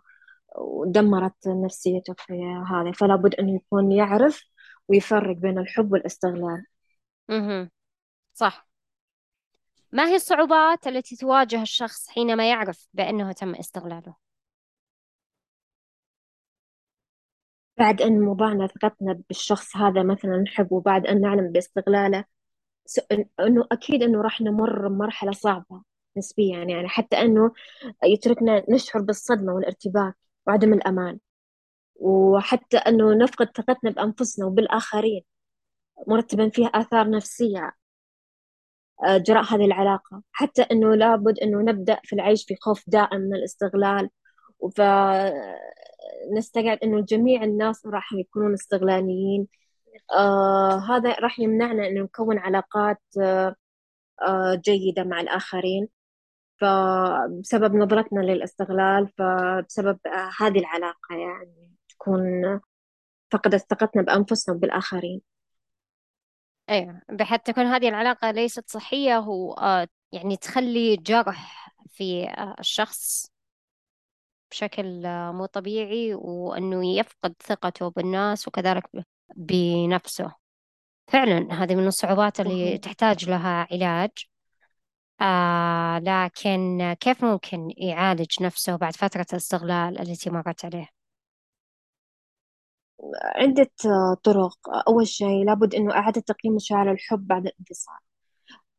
ودمرت 0.58 1.48
نفسيته 1.48 2.14
في 2.18 2.34
هذا 2.72 2.92
فلا 2.92 3.16
بد 3.16 3.36
أنه 3.36 3.56
يكون 3.56 3.92
يعرف 3.92 4.44
ويفرق 4.88 5.36
بين 5.38 5.58
الحب 5.60 5.92
والاستغلال 5.92 6.66
مهم. 7.30 7.72
صح 8.34 8.68
ما 9.92 10.08
هي 10.08 10.16
الصعوبات 10.16 10.88
التي 10.88 11.16
تواجه 11.16 11.62
الشخص 11.62 12.10
حينما 12.10 12.50
يعرف 12.50 12.88
بأنه 12.94 13.32
تم 13.32 13.56
استغلاله؟ 13.56 14.16
بعد 17.78 18.02
أن 18.02 18.24
وضعنا 18.28 18.68
ثقتنا 18.68 19.22
بالشخص 19.30 19.78
هذا 19.78 20.04
مثلا 20.04 20.38
نحبه 20.38 20.82
بعد 20.82 21.08
أن 21.08 21.22
نعلم 21.22 21.52
باستغلاله 21.52 22.26
أنه 23.40 23.68
أكيد 23.72 24.04
أنه 24.04 24.22
راح 24.22 24.42
نمر 24.42 24.88
بمرحلة 24.88 25.32
صعبة 25.32 25.84
نسبيا 26.18 26.58
يعني 26.64 26.88
حتى 26.88 27.16
أنه 27.22 27.52
يتركنا 28.04 28.64
نشعر 28.70 29.02
بالصدمة 29.02 29.54
والارتباك 29.54 30.16
وعدم 30.48 30.74
الأمان. 30.74 31.20
وحتى 31.96 32.78
أنه 32.78 33.14
نفقد 33.14 33.48
ثقتنا 33.58 33.92
بأنفسنا 33.92 34.46
وبالآخرين 34.46 35.22
مرتبا 36.08 36.50
فيها 36.50 36.68
آثار 36.68 37.10
نفسية 37.10 37.72
آه، 39.04 39.18
جراء 39.18 39.44
هذه 39.44 39.66
العلاقة. 39.66 40.24
حتى 40.32 40.62
أنه 40.62 40.96
لابد 40.96 41.40
أنه 41.40 41.62
نبدأ 41.62 42.00
في 42.04 42.14
العيش 42.14 42.46
في 42.48 42.56
خوف 42.62 42.84
دائم 42.88 43.22
من 43.22 43.36
الاستغلال. 43.36 44.10
فنستقعد 44.78 46.78
أنه 46.84 47.02
جميع 47.02 47.44
الناس 47.44 47.86
راح 47.86 48.14
يكونون 48.14 48.54
استغلاليين. 48.54 49.48
آه 50.18 50.80
هذا 50.90 51.14
راح 51.20 51.40
يمنعنا 51.40 51.88
انه 51.88 52.02
نكون 52.02 52.38
علاقات 52.40 53.02
آه 53.22 53.56
آه، 54.22 54.56
جيدة 54.66 55.04
مع 55.04 55.22
الآخرين. 55.22 55.88
فبسبب 56.64 57.76
نظرتنا 57.76 58.20
للاستغلال 58.20 59.08
فبسبب 59.18 60.00
هذه 60.40 60.60
العلاقة 60.60 61.16
يعني 61.16 61.72
تكون 61.90 62.22
فقدت 63.32 63.66
ثقتنا 63.70 64.02
بأنفسنا 64.02 64.56
وبالآخرين. 64.56 65.22
أيوة 66.70 67.02
بحيث 67.10 67.42
تكون 67.42 67.66
هذه 67.66 67.90
العلاقة 67.90 68.32
ليست 68.32 68.70
صحية 68.70 69.18
و 69.18 69.54
آه، 69.54 69.88
يعني 70.12 70.38
تخلي 70.38 70.98
جرح 70.98 71.70
في 71.90 72.30
آه، 72.30 72.56
الشخص 72.60 73.32
بشكل 74.52 75.06
آه، 75.06 75.32
مو 75.32 75.46
طبيعي 75.46 76.14
وأنه 76.14 76.86
يفقد 76.98 77.36
ثقته 77.44 77.90
بالناس 77.90 78.48
وكذلك 78.48 78.84
بنفسه. 79.36 80.36
فعلا 81.08 81.54
هذه 81.64 81.76
من 81.76 81.88
الصعوبات 81.88 82.40
اللي 82.40 82.78
تحتاج 82.78 83.30
لها 83.30 83.68
علاج. 83.72 84.33
آه 85.22 86.00
لكن 86.00 86.94
كيف 87.00 87.24
ممكن 87.26 87.70
يعالج 87.78 88.44
نفسه 88.44 88.76
بعد 88.76 88.96
فترة 88.96 89.26
الاستغلال 89.34 90.00
التي 90.00 90.30
مرت 90.30 90.66
عليه؟ 90.66 90.88
عدة 93.36 93.72
طرق. 94.24 94.58
أول 94.88 95.08
شيء 95.08 95.46
لابد 95.46 95.76
إنه 95.76 95.94
إعادة 95.94 96.22
تقييم 96.22 96.56
مشاعر 96.56 96.92
الحب 96.92 97.28
بعد 97.28 97.48
الانفصال 97.48 97.96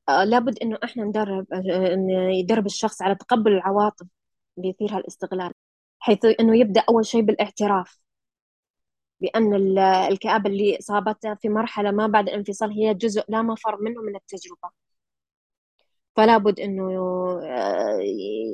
آه، 0.08 0.24
لابد 0.24 0.58
إنه 0.58 0.78
إحنا 0.84 1.04
ندرب 1.04 1.46
آه، 1.52 1.94
إنه 1.94 2.38
يدرب 2.38 2.66
الشخص 2.66 3.02
على 3.02 3.14
تقبل 3.14 3.52
العواطف 3.52 4.06
اللي 4.58 4.68
يثيرها 4.68 4.98
الاستغلال 4.98 5.52
حيث 6.00 6.18
إنه 6.40 6.58
يبدأ 6.60 6.80
أول 6.88 7.06
شيء 7.06 7.22
بالاعتراف 7.22 7.98
بأن 9.20 9.54
ال- 9.54 9.78
الكآبة 9.78 10.50
اللي 10.50 10.78
أصابته 10.78 11.34
في 11.34 11.48
مرحلة 11.48 11.90
ما 11.90 12.06
بعد 12.06 12.28
الانفصال 12.28 12.70
هي 12.72 12.94
جزء 12.94 13.24
لا 13.28 13.42
مفر 13.42 13.76
منه 13.82 14.02
من 14.02 14.16
التجربة. 14.16 14.83
فلا 16.16 16.38
بد 16.38 16.60
إنه 16.60 16.90
آه، 17.44 18.00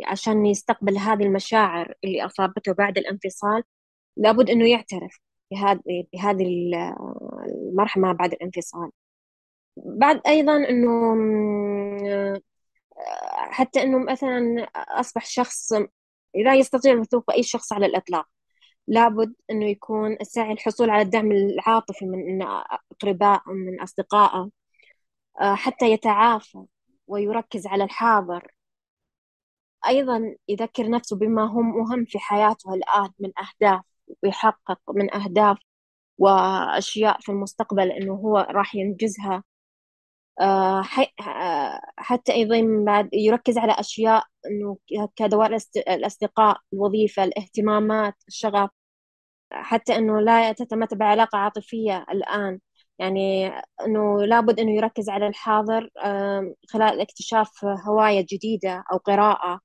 عشان 0.07 0.47
يستقبل 0.47 0.99
هذه 0.99 1.23
المشاعر 1.23 1.95
اللي 2.05 2.25
أصابته 2.27 2.73
بعد 2.73 2.99
الانفصال 2.99 3.63
لابد 4.17 4.51
إنه 4.51 4.71
يعترف 4.71 5.21
بهذه 6.13 6.47
ما 7.97 8.13
بعد 8.13 8.33
الانفصال. 8.33 8.91
بعد 9.77 10.21
أيضا 10.27 10.57
إنه 10.57 10.91
آه، 12.11 12.41
حتى 13.51 13.83
إنه 13.83 13.99
مثلا 13.99 14.69
أصبح 14.77 15.27
شخص 15.27 15.73
لا 16.35 16.55
يستطيع 16.55 16.93
الوثوق 16.93 17.25
بأي 17.29 17.43
شخص 17.43 17.73
على 17.73 17.87
الإطلاق 17.87 18.27
لابد 18.89 19.35
أنه 19.51 19.67
يكون 19.67 20.17
السعي 20.21 20.53
الحصول 20.53 20.91
على 20.91 21.03
الدعم 21.03 21.33
العاطفي 21.33 22.07
من 22.07 22.43
أقربائه 22.43 23.43
من 23.47 23.81
أصدقائه 23.81 24.51
آه، 25.41 25.55
حتى 25.55 25.91
يتعافى. 25.93 26.65
ويركز 27.11 27.67
على 27.67 27.85
الحاضر. 27.85 28.53
أيضا 29.89 30.35
يذكر 30.49 30.91
نفسه 30.91 31.17
بما 31.17 31.51
هو 31.51 31.61
مهم 31.63 32.05
في 32.05 32.19
حياته 32.19 32.75
الآن 32.75 33.11
من 33.19 33.31
أهداف 33.39 33.85
ويحقق 34.23 34.81
من 34.91 35.15
أهداف 35.15 35.59
وأشياء 36.19 37.21
في 37.21 37.33
المستقبل 37.33 37.93
إنه 37.93 38.15
هو 38.15 38.39
راح 38.51 38.75
ينجزها. 38.75 39.45
آه، 40.41 40.85
آه، 41.29 41.81
حتى 41.99 42.33
أيضا 42.33 42.85
بعد 42.87 43.09
يركز 43.13 43.59
على 43.59 43.73
أشياء 43.73 44.25
إنه 44.47 44.79
كدوار 45.17 45.59
الأصدقاء 45.89 46.59
الوظيفة 46.73 47.25
الاهتمامات 47.25 48.15
الشغف. 48.29 48.71
حتى 49.53 49.97
إنه 49.97 50.21
لا 50.21 50.53
تتمتع 50.53 50.97
بعلاقة 50.97 51.39
عاطفية 51.39 52.07
الآن. 52.13 52.61
يعني 53.01 53.49
إنه 53.87 54.23
لابد 54.25 54.61
إنه 54.61 54.71
يركز 54.77 55.09
على 55.09 55.27
الحاضر 55.27 55.91
خلال 56.69 57.01
اكتشاف 57.01 57.65
هواية 57.65 58.27
جديدة 58.31 58.85
أو 58.93 58.97
قراءة. 58.99 59.61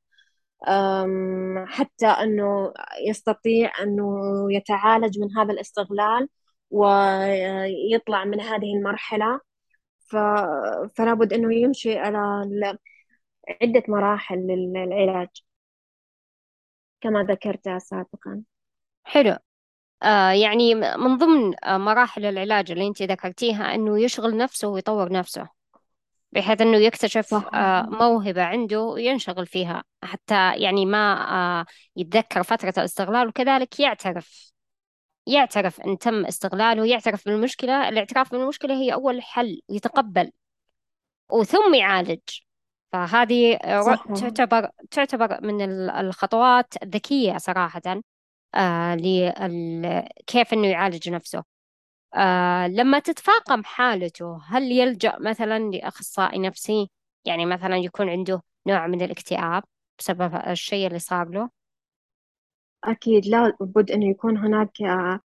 حتى 1.67 2.07
أنه 2.07 2.73
يستطيع 3.09 3.71
أنه 3.83 4.05
يتعالج 4.53 5.19
من 5.19 5.37
هذا 5.37 5.53
الاستغلال 5.53 6.29
ويطلع 6.71 8.25
من 8.25 8.41
هذه 8.41 8.73
المرحلة. 8.77 9.39
ف... 9.99 10.15
فلا 10.95 11.13
بد 11.13 11.33
أنه 11.33 11.55
يمشي 11.55 11.97
على 11.97 12.19
عدة 13.61 13.83
مراحل 13.87 14.37
للعلاج. 14.37 15.29
كما 17.01 17.23
ذكرت 17.23 17.69
سابقا. 17.77 18.43
حلو. 19.03 19.37
يعني 20.31 20.75
من 20.75 21.17
ضمن 21.17 21.65
آه 21.65 21.77
مراحل 21.77 22.25
العلاج 22.25 22.71
اللي 22.71 22.87
انت 22.87 23.01
ذكرتيها 23.01 23.75
إنه 23.75 23.99
يشغل 23.99 24.37
نفسه 24.37 24.67
ويطور 24.67 25.11
نفسه 25.11 25.47
بحيث 26.31 26.61
إنه 26.61 26.77
يكتشف 26.77 27.25
صح. 27.25 27.49
آه 27.53 27.81
موهبة 27.81 28.43
عنده 28.43 28.81
وينشغل 28.81 29.45
فيها 29.45 29.83
حتى 30.03 30.55
يعني 30.55 30.85
ما 30.85 31.31
آه 31.31 31.65
يتذكر 31.95 32.43
فترة 32.43 32.73
الاستغلال 32.77 33.27
وكذلك 33.27 33.79
يعترف 33.79 34.51
يعترف 35.27 35.81
إن 35.81 35.97
تم 35.97 36.25
استغلاله 36.25 36.85
يعترف 36.85 37.25
بالمشكلة. 37.25 37.89
الاعتراف 37.89 38.31
بالمشكلة 38.31 38.73
هي 38.73 38.93
أول 38.93 39.21
حل 39.21 39.61
ويتقبل 39.69 40.31
وثم 41.29 41.73
يعالج. 41.73 42.19
فهذه 42.91 43.59
صح. 43.85 44.05
تعتبر 44.13 44.69
تعتبر 44.91 45.41
من 45.41 45.61
الخطوات 45.89 46.73
الذكية 46.83 47.37
صراحة. 47.37 48.01
آه 48.55 48.95
كيف 50.27 50.53
إنه 50.53 50.67
يعالج 50.67 51.09
نفسه. 51.09 51.43
آه 52.15 52.67
لما 52.67 52.99
تتفاقم 52.99 53.63
حالته 53.63 54.41
هل 54.47 54.71
يلجأ 54.71 55.17
مثلا 55.19 55.59
لأخصائي 55.59 56.39
نفسي؟ 56.39 56.89
يعني 57.25 57.45
مثلا 57.45 57.77
يكون 57.77 58.09
عنده 58.09 58.41
نوع 58.67 58.87
من 58.87 59.01
الاكتئاب 59.01 59.63
بسبب 59.99 60.35
الشيء 60.35 60.87
اللي 60.87 60.99
صار 60.99 61.29
له؟ 61.29 61.49
أكيد 62.83 63.25
لا 63.27 63.53
بد 63.59 63.91
أن 63.91 64.03
يكون 64.03 64.37
هناك 64.37 64.81
آه، 64.81 65.19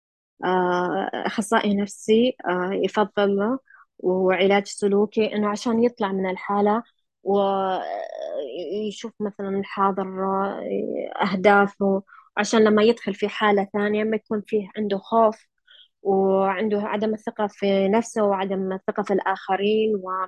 آه، 0.46 1.10
أخصائي 1.14 1.76
نفسي 1.76 2.38
يفضل 2.72 3.58
وعلاج 4.00 4.68
سلوكي 4.68 5.34
إنه 5.36 5.50
عشان 5.50 5.84
يطلع 5.84 6.12
من 6.12 6.30
الحالة 6.30 6.84
ويشوف 7.24 9.12
مثلا 9.20 9.50
الحاضر 9.50 10.08
أهدافه 11.22 12.04
عشان 12.38 12.64
لما 12.64 12.84
يدخل 12.84 13.14
في 13.14 13.30
حالة 13.30 13.68
ثانية 13.74 14.04
ما 14.04 14.16
يكون 14.16 14.42
فيه 14.48 14.70
عنده 14.78 14.98
خوف 14.98 15.38
وعنده 16.04 16.82
عدم 16.82 17.14
الثقة 17.14 17.48
في 17.48 17.88
نفسه 17.90 18.24
وعدم 18.24 18.74
الثقة 18.74 19.04
في 19.04 19.14
الآخرين 19.14 19.96
و 19.96 20.28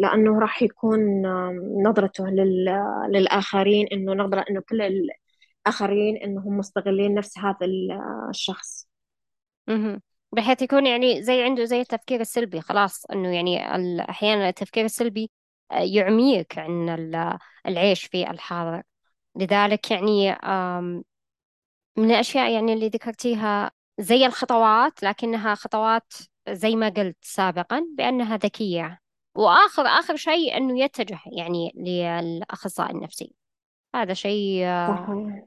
لأنه 0.00 0.40
راح 0.40 0.62
يكون 0.62 1.00
نظرته 1.86 2.26
لل... 2.30 2.64
للآخرين 3.10 3.86
إنه 3.92 4.12
نظرة 4.12 4.44
إنه 4.50 4.60
كل 4.60 4.82
الآخرين 5.66 6.16
إنهم 6.16 6.58
مستغلين 6.58 7.14
نفس 7.14 7.38
هذا 7.38 7.66
الشخص 8.30 8.88
مهم. 9.68 10.02
بحيث 10.32 10.62
يكون 10.62 10.86
يعني 10.86 11.22
زي 11.22 11.42
عنده 11.42 11.64
زي 11.64 11.80
التفكير 11.80 12.20
السلبي 12.20 12.60
خلاص 12.60 13.04
إنه 13.06 13.34
يعني 13.34 13.58
أحيانا 14.10 14.48
التفكير 14.48 14.84
السلبي 14.84 15.30
آه، 15.72 15.74
يعميك 15.80 16.58
عن 16.58 16.88
ال- 16.88 17.38
العيش 17.66 18.04
في 18.04 18.30
الحاضر 18.30 18.82
لذلك 19.38 19.90
يعني 19.90 20.30
من 21.98 22.10
الأشياء 22.10 22.52
يعني 22.52 22.72
اللي 22.72 22.88
ذكرتيها 22.88 23.70
زي 23.98 24.26
الخطوات 24.26 25.02
لكنها 25.02 25.54
خطوات 25.54 26.12
زي 26.48 26.76
ما 26.76 26.88
قلت 26.88 27.16
سابقا 27.22 27.86
بأنها 27.96 28.36
ذكية. 28.36 29.00
وآخر 29.34 29.82
آخر 29.82 30.16
شيء 30.16 30.56
أنه 30.56 30.80
يتجه 30.80 31.20
يعني 31.26 31.72
للأخصائي 31.76 32.90
النفسي. 32.90 33.34
هذا 33.94 34.14
شيء 34.14 34.64
آه، 34.64 35.46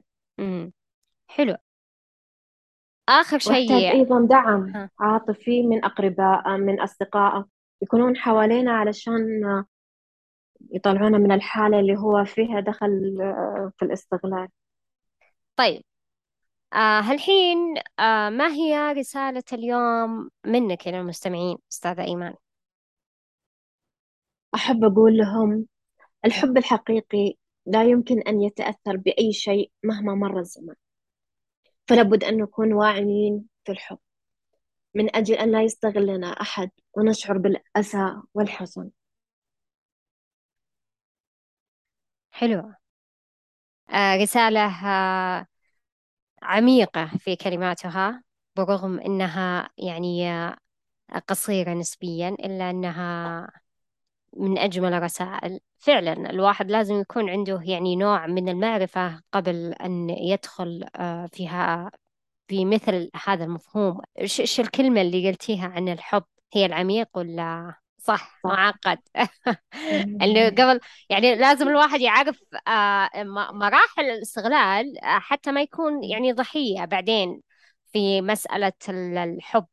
حلو. 1.26 1.56
واحتاج 3.50 3.78
شيء 3.78 3.92
أيضا 3.92 4.26
دعم. 4.30 4.88
عاطفي 5.00 5.62
من 5.62 5.84
أقرباء 5.84 6.56
من 6.56 6.80
أصدقائه 6.80 7.46
يكونون 7.82 8.16
حوالينا 8.16 8.72
علشان 8.72 9.64
يطلعونا 10.70 11.18
من 11.18 11.32
الحالة 11.32 11.80
اللي 11.80 11.96
هو 11.98 12.24
فيها 12.24 12.60
دخل 12.60 13.18
آه، 13.20 13.72
في 13.78 13.84
الاستغلال. 13.84 14.48
طيب 15.56 15.82
آه 16.74 17.00
هالحين 17.00 17.58
آه 17.98 18.28
ما 18.30 18.48
هي 18.48 18.92
رسالة 18.92 19.42
اليوم 19.52 20.30
منك 20.46 20.88
إلى 20.88 21.00
المستمعين 21.00 21.58
أستاذة 21.72 22.04
إيمان؟ 22.04 22.34
أحب 24.54 24.84
أقول 24.84 25.16
لهم 25.16 25.66
الحب 26.24 26.56
الحقيقي 26.58 27.34
لا 27.66 27.84
يمكن 27.84 28.20
أن 28.22 28.42
يتأثر 28.42 28.96
بأي 28.96 29.32
شيء 29.32 29.70
مهما 29.84 30.14
مر 30.14 30.38
الزمن. 30.38 30.74
فلا 31.88 32.02
بد 32.02 32.24
أن 32.24 32.36
نكون 32.36 32.72
واعيين 32.72 33.44
في 33.64 33.72
الحب. 33.72 33.98
من 34.94 35.16
أجل 35.16 35.34
أن 35.34 35.52
لا 35.52 35.62
يستغلنا 35.62 36.26
أحد 36.26 36.70
ونشعر 36.96 37.38
بالأسى 37.38 38.16
والحزن. 38.34 38.90
حلوة 42.32 42.76
آه 43.90 44.16
رسالة 44.16 44.86
آه 44.86 45.46
عميقة 46.42 47.06
في 47.18 47.36
كلماتها 47.36 48.22
برغم 48.56 49.00
إنها 49.00 49.70
يعني 49.78 50.30
آه، 50.30 50.56
قصيرة 51.28 51.74
نسبيا 51.74 52.28
إلا 52.28 52.70
أنها 52.70 53.50
من 54.36 54.58
أجمل 54.58 54.94
الرسائل. 54.94 55.60
فعلا 55.78 56.30
الواحد 56.30 56.70
لازم 56.70 57.00
يكون 57.00 57.30
عنده 57.30 57.60
يعني 57.64 57.96
نوع 57.96 58.26
من 58.26 58.48
المعرفة 58.48 59.22
قبل 59.32 59.72
أن 59.72 60.10
يدخل 60.10 60.84
آه، 60.96 61.26
فيها 61.26 61.90
بمثل 62.50 63.10
هذا 63.26 63.44
المفهوم. 63.44 64.00
إيش 64.20 64.60
الكلمة 64.60 65.00
اللي 65.00 65.28
قلتيها 65.30 65.68
عن 65.68 65.88
الحب؟ 65.88 66.24
هي 66.54 66.66
العميق 66.66 67.08
ولا 67.14 67.74
صح. 68.02 68.40
معقد. 68.44 68.98
انه 70.22 70.48
قبل 70.48 70.80
يعني 71.10 71.34
لازم 71.34 71.68
الواحد 71.68 72.00
يعرف 72.00 72.40
آه، 72.68 73.10
مراحل 73.52 74.02
الاستغلال 74.10 74.98
آه، 75.04 75.18
حتى 75.18 75.52
ما 75.52 75.62
يكون 75.62 76.04
يعني 76.04 76.32
ضحية 76.32 76.84
بعدين 76.84 77.42
في 77.92 78.20
مسألة 78.22 78.72
الحب. 78.88 79.66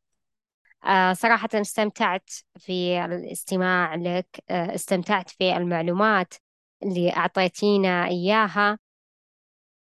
آه، 0.84 1.12
صراحة 1.12 1.48
استمتعت 1.54 2.30
في 2.58 3.04
الاستماع 3.04 3.94
لك 3.94 4.26
استمتعت 4.50 5.30
في 5.30 5.56
المعلومات 5.56 6.34
اللي 6.82 7.16
أعطيتينا 7.16 8.06
إياها. 8.06 8.78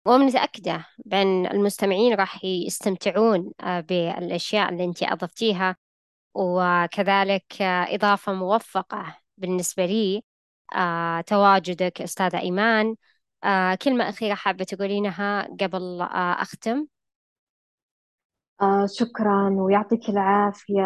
ومتأكدة 0.05 0.85
بأن 1.05 1.45
المستمعين 1.45 2.13
راح 2.13 2.43
يستمتعون 2.45 3.51
بالأشياء 3.63 4.69
اللي 4.69 4.83
أنت 4.85 5.03
أضفتيها. 5.03 5.75
وكذلك 6.33 7.61
إضافة 7.61 8.33
موفقة 8.33 9.17
بالنسبة 9.37 9.85
لي 9.85 10.23
آه، 10.75 11.21
تواجدك 11.21 12.01
أستاذة 12.01 12.39
إيمان. 12.39 12.95
آه، 13.43 13.75
كلمة 13.75 14.09
أخيرة 14.09 14.35
حابة 14.35 14.63
تقولينها 14.63 15.47
قبل 15.61 16.01
آه، 16.01 16.41
أختم؟ 16.41 16.87
شكرا 18.85 19.49
ويعطيك 19.49 20.09
العافية 20.09 20.83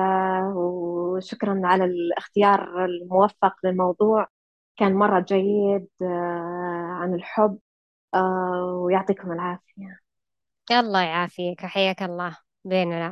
وشكرا 0.56 1.62
على 1.64 1.86
الاختيار 1.86 2.86
الموفق 2.86 3.54
للموضوع. 3.64 4.28
كان 4.78 4.94
مرة 4.94 5.20
جيد 5.20 5.88
عن 7.02 7.14
الحب 7.14 7.60
ويعطيكم 8.84 9.32
العافية. 9.32 10.00
الله 10.72 11.02
يعافيك 11.02 11.66
حياك 11.66 12.04
الله. 12.04 12.38
بيننا. 12.66 13.12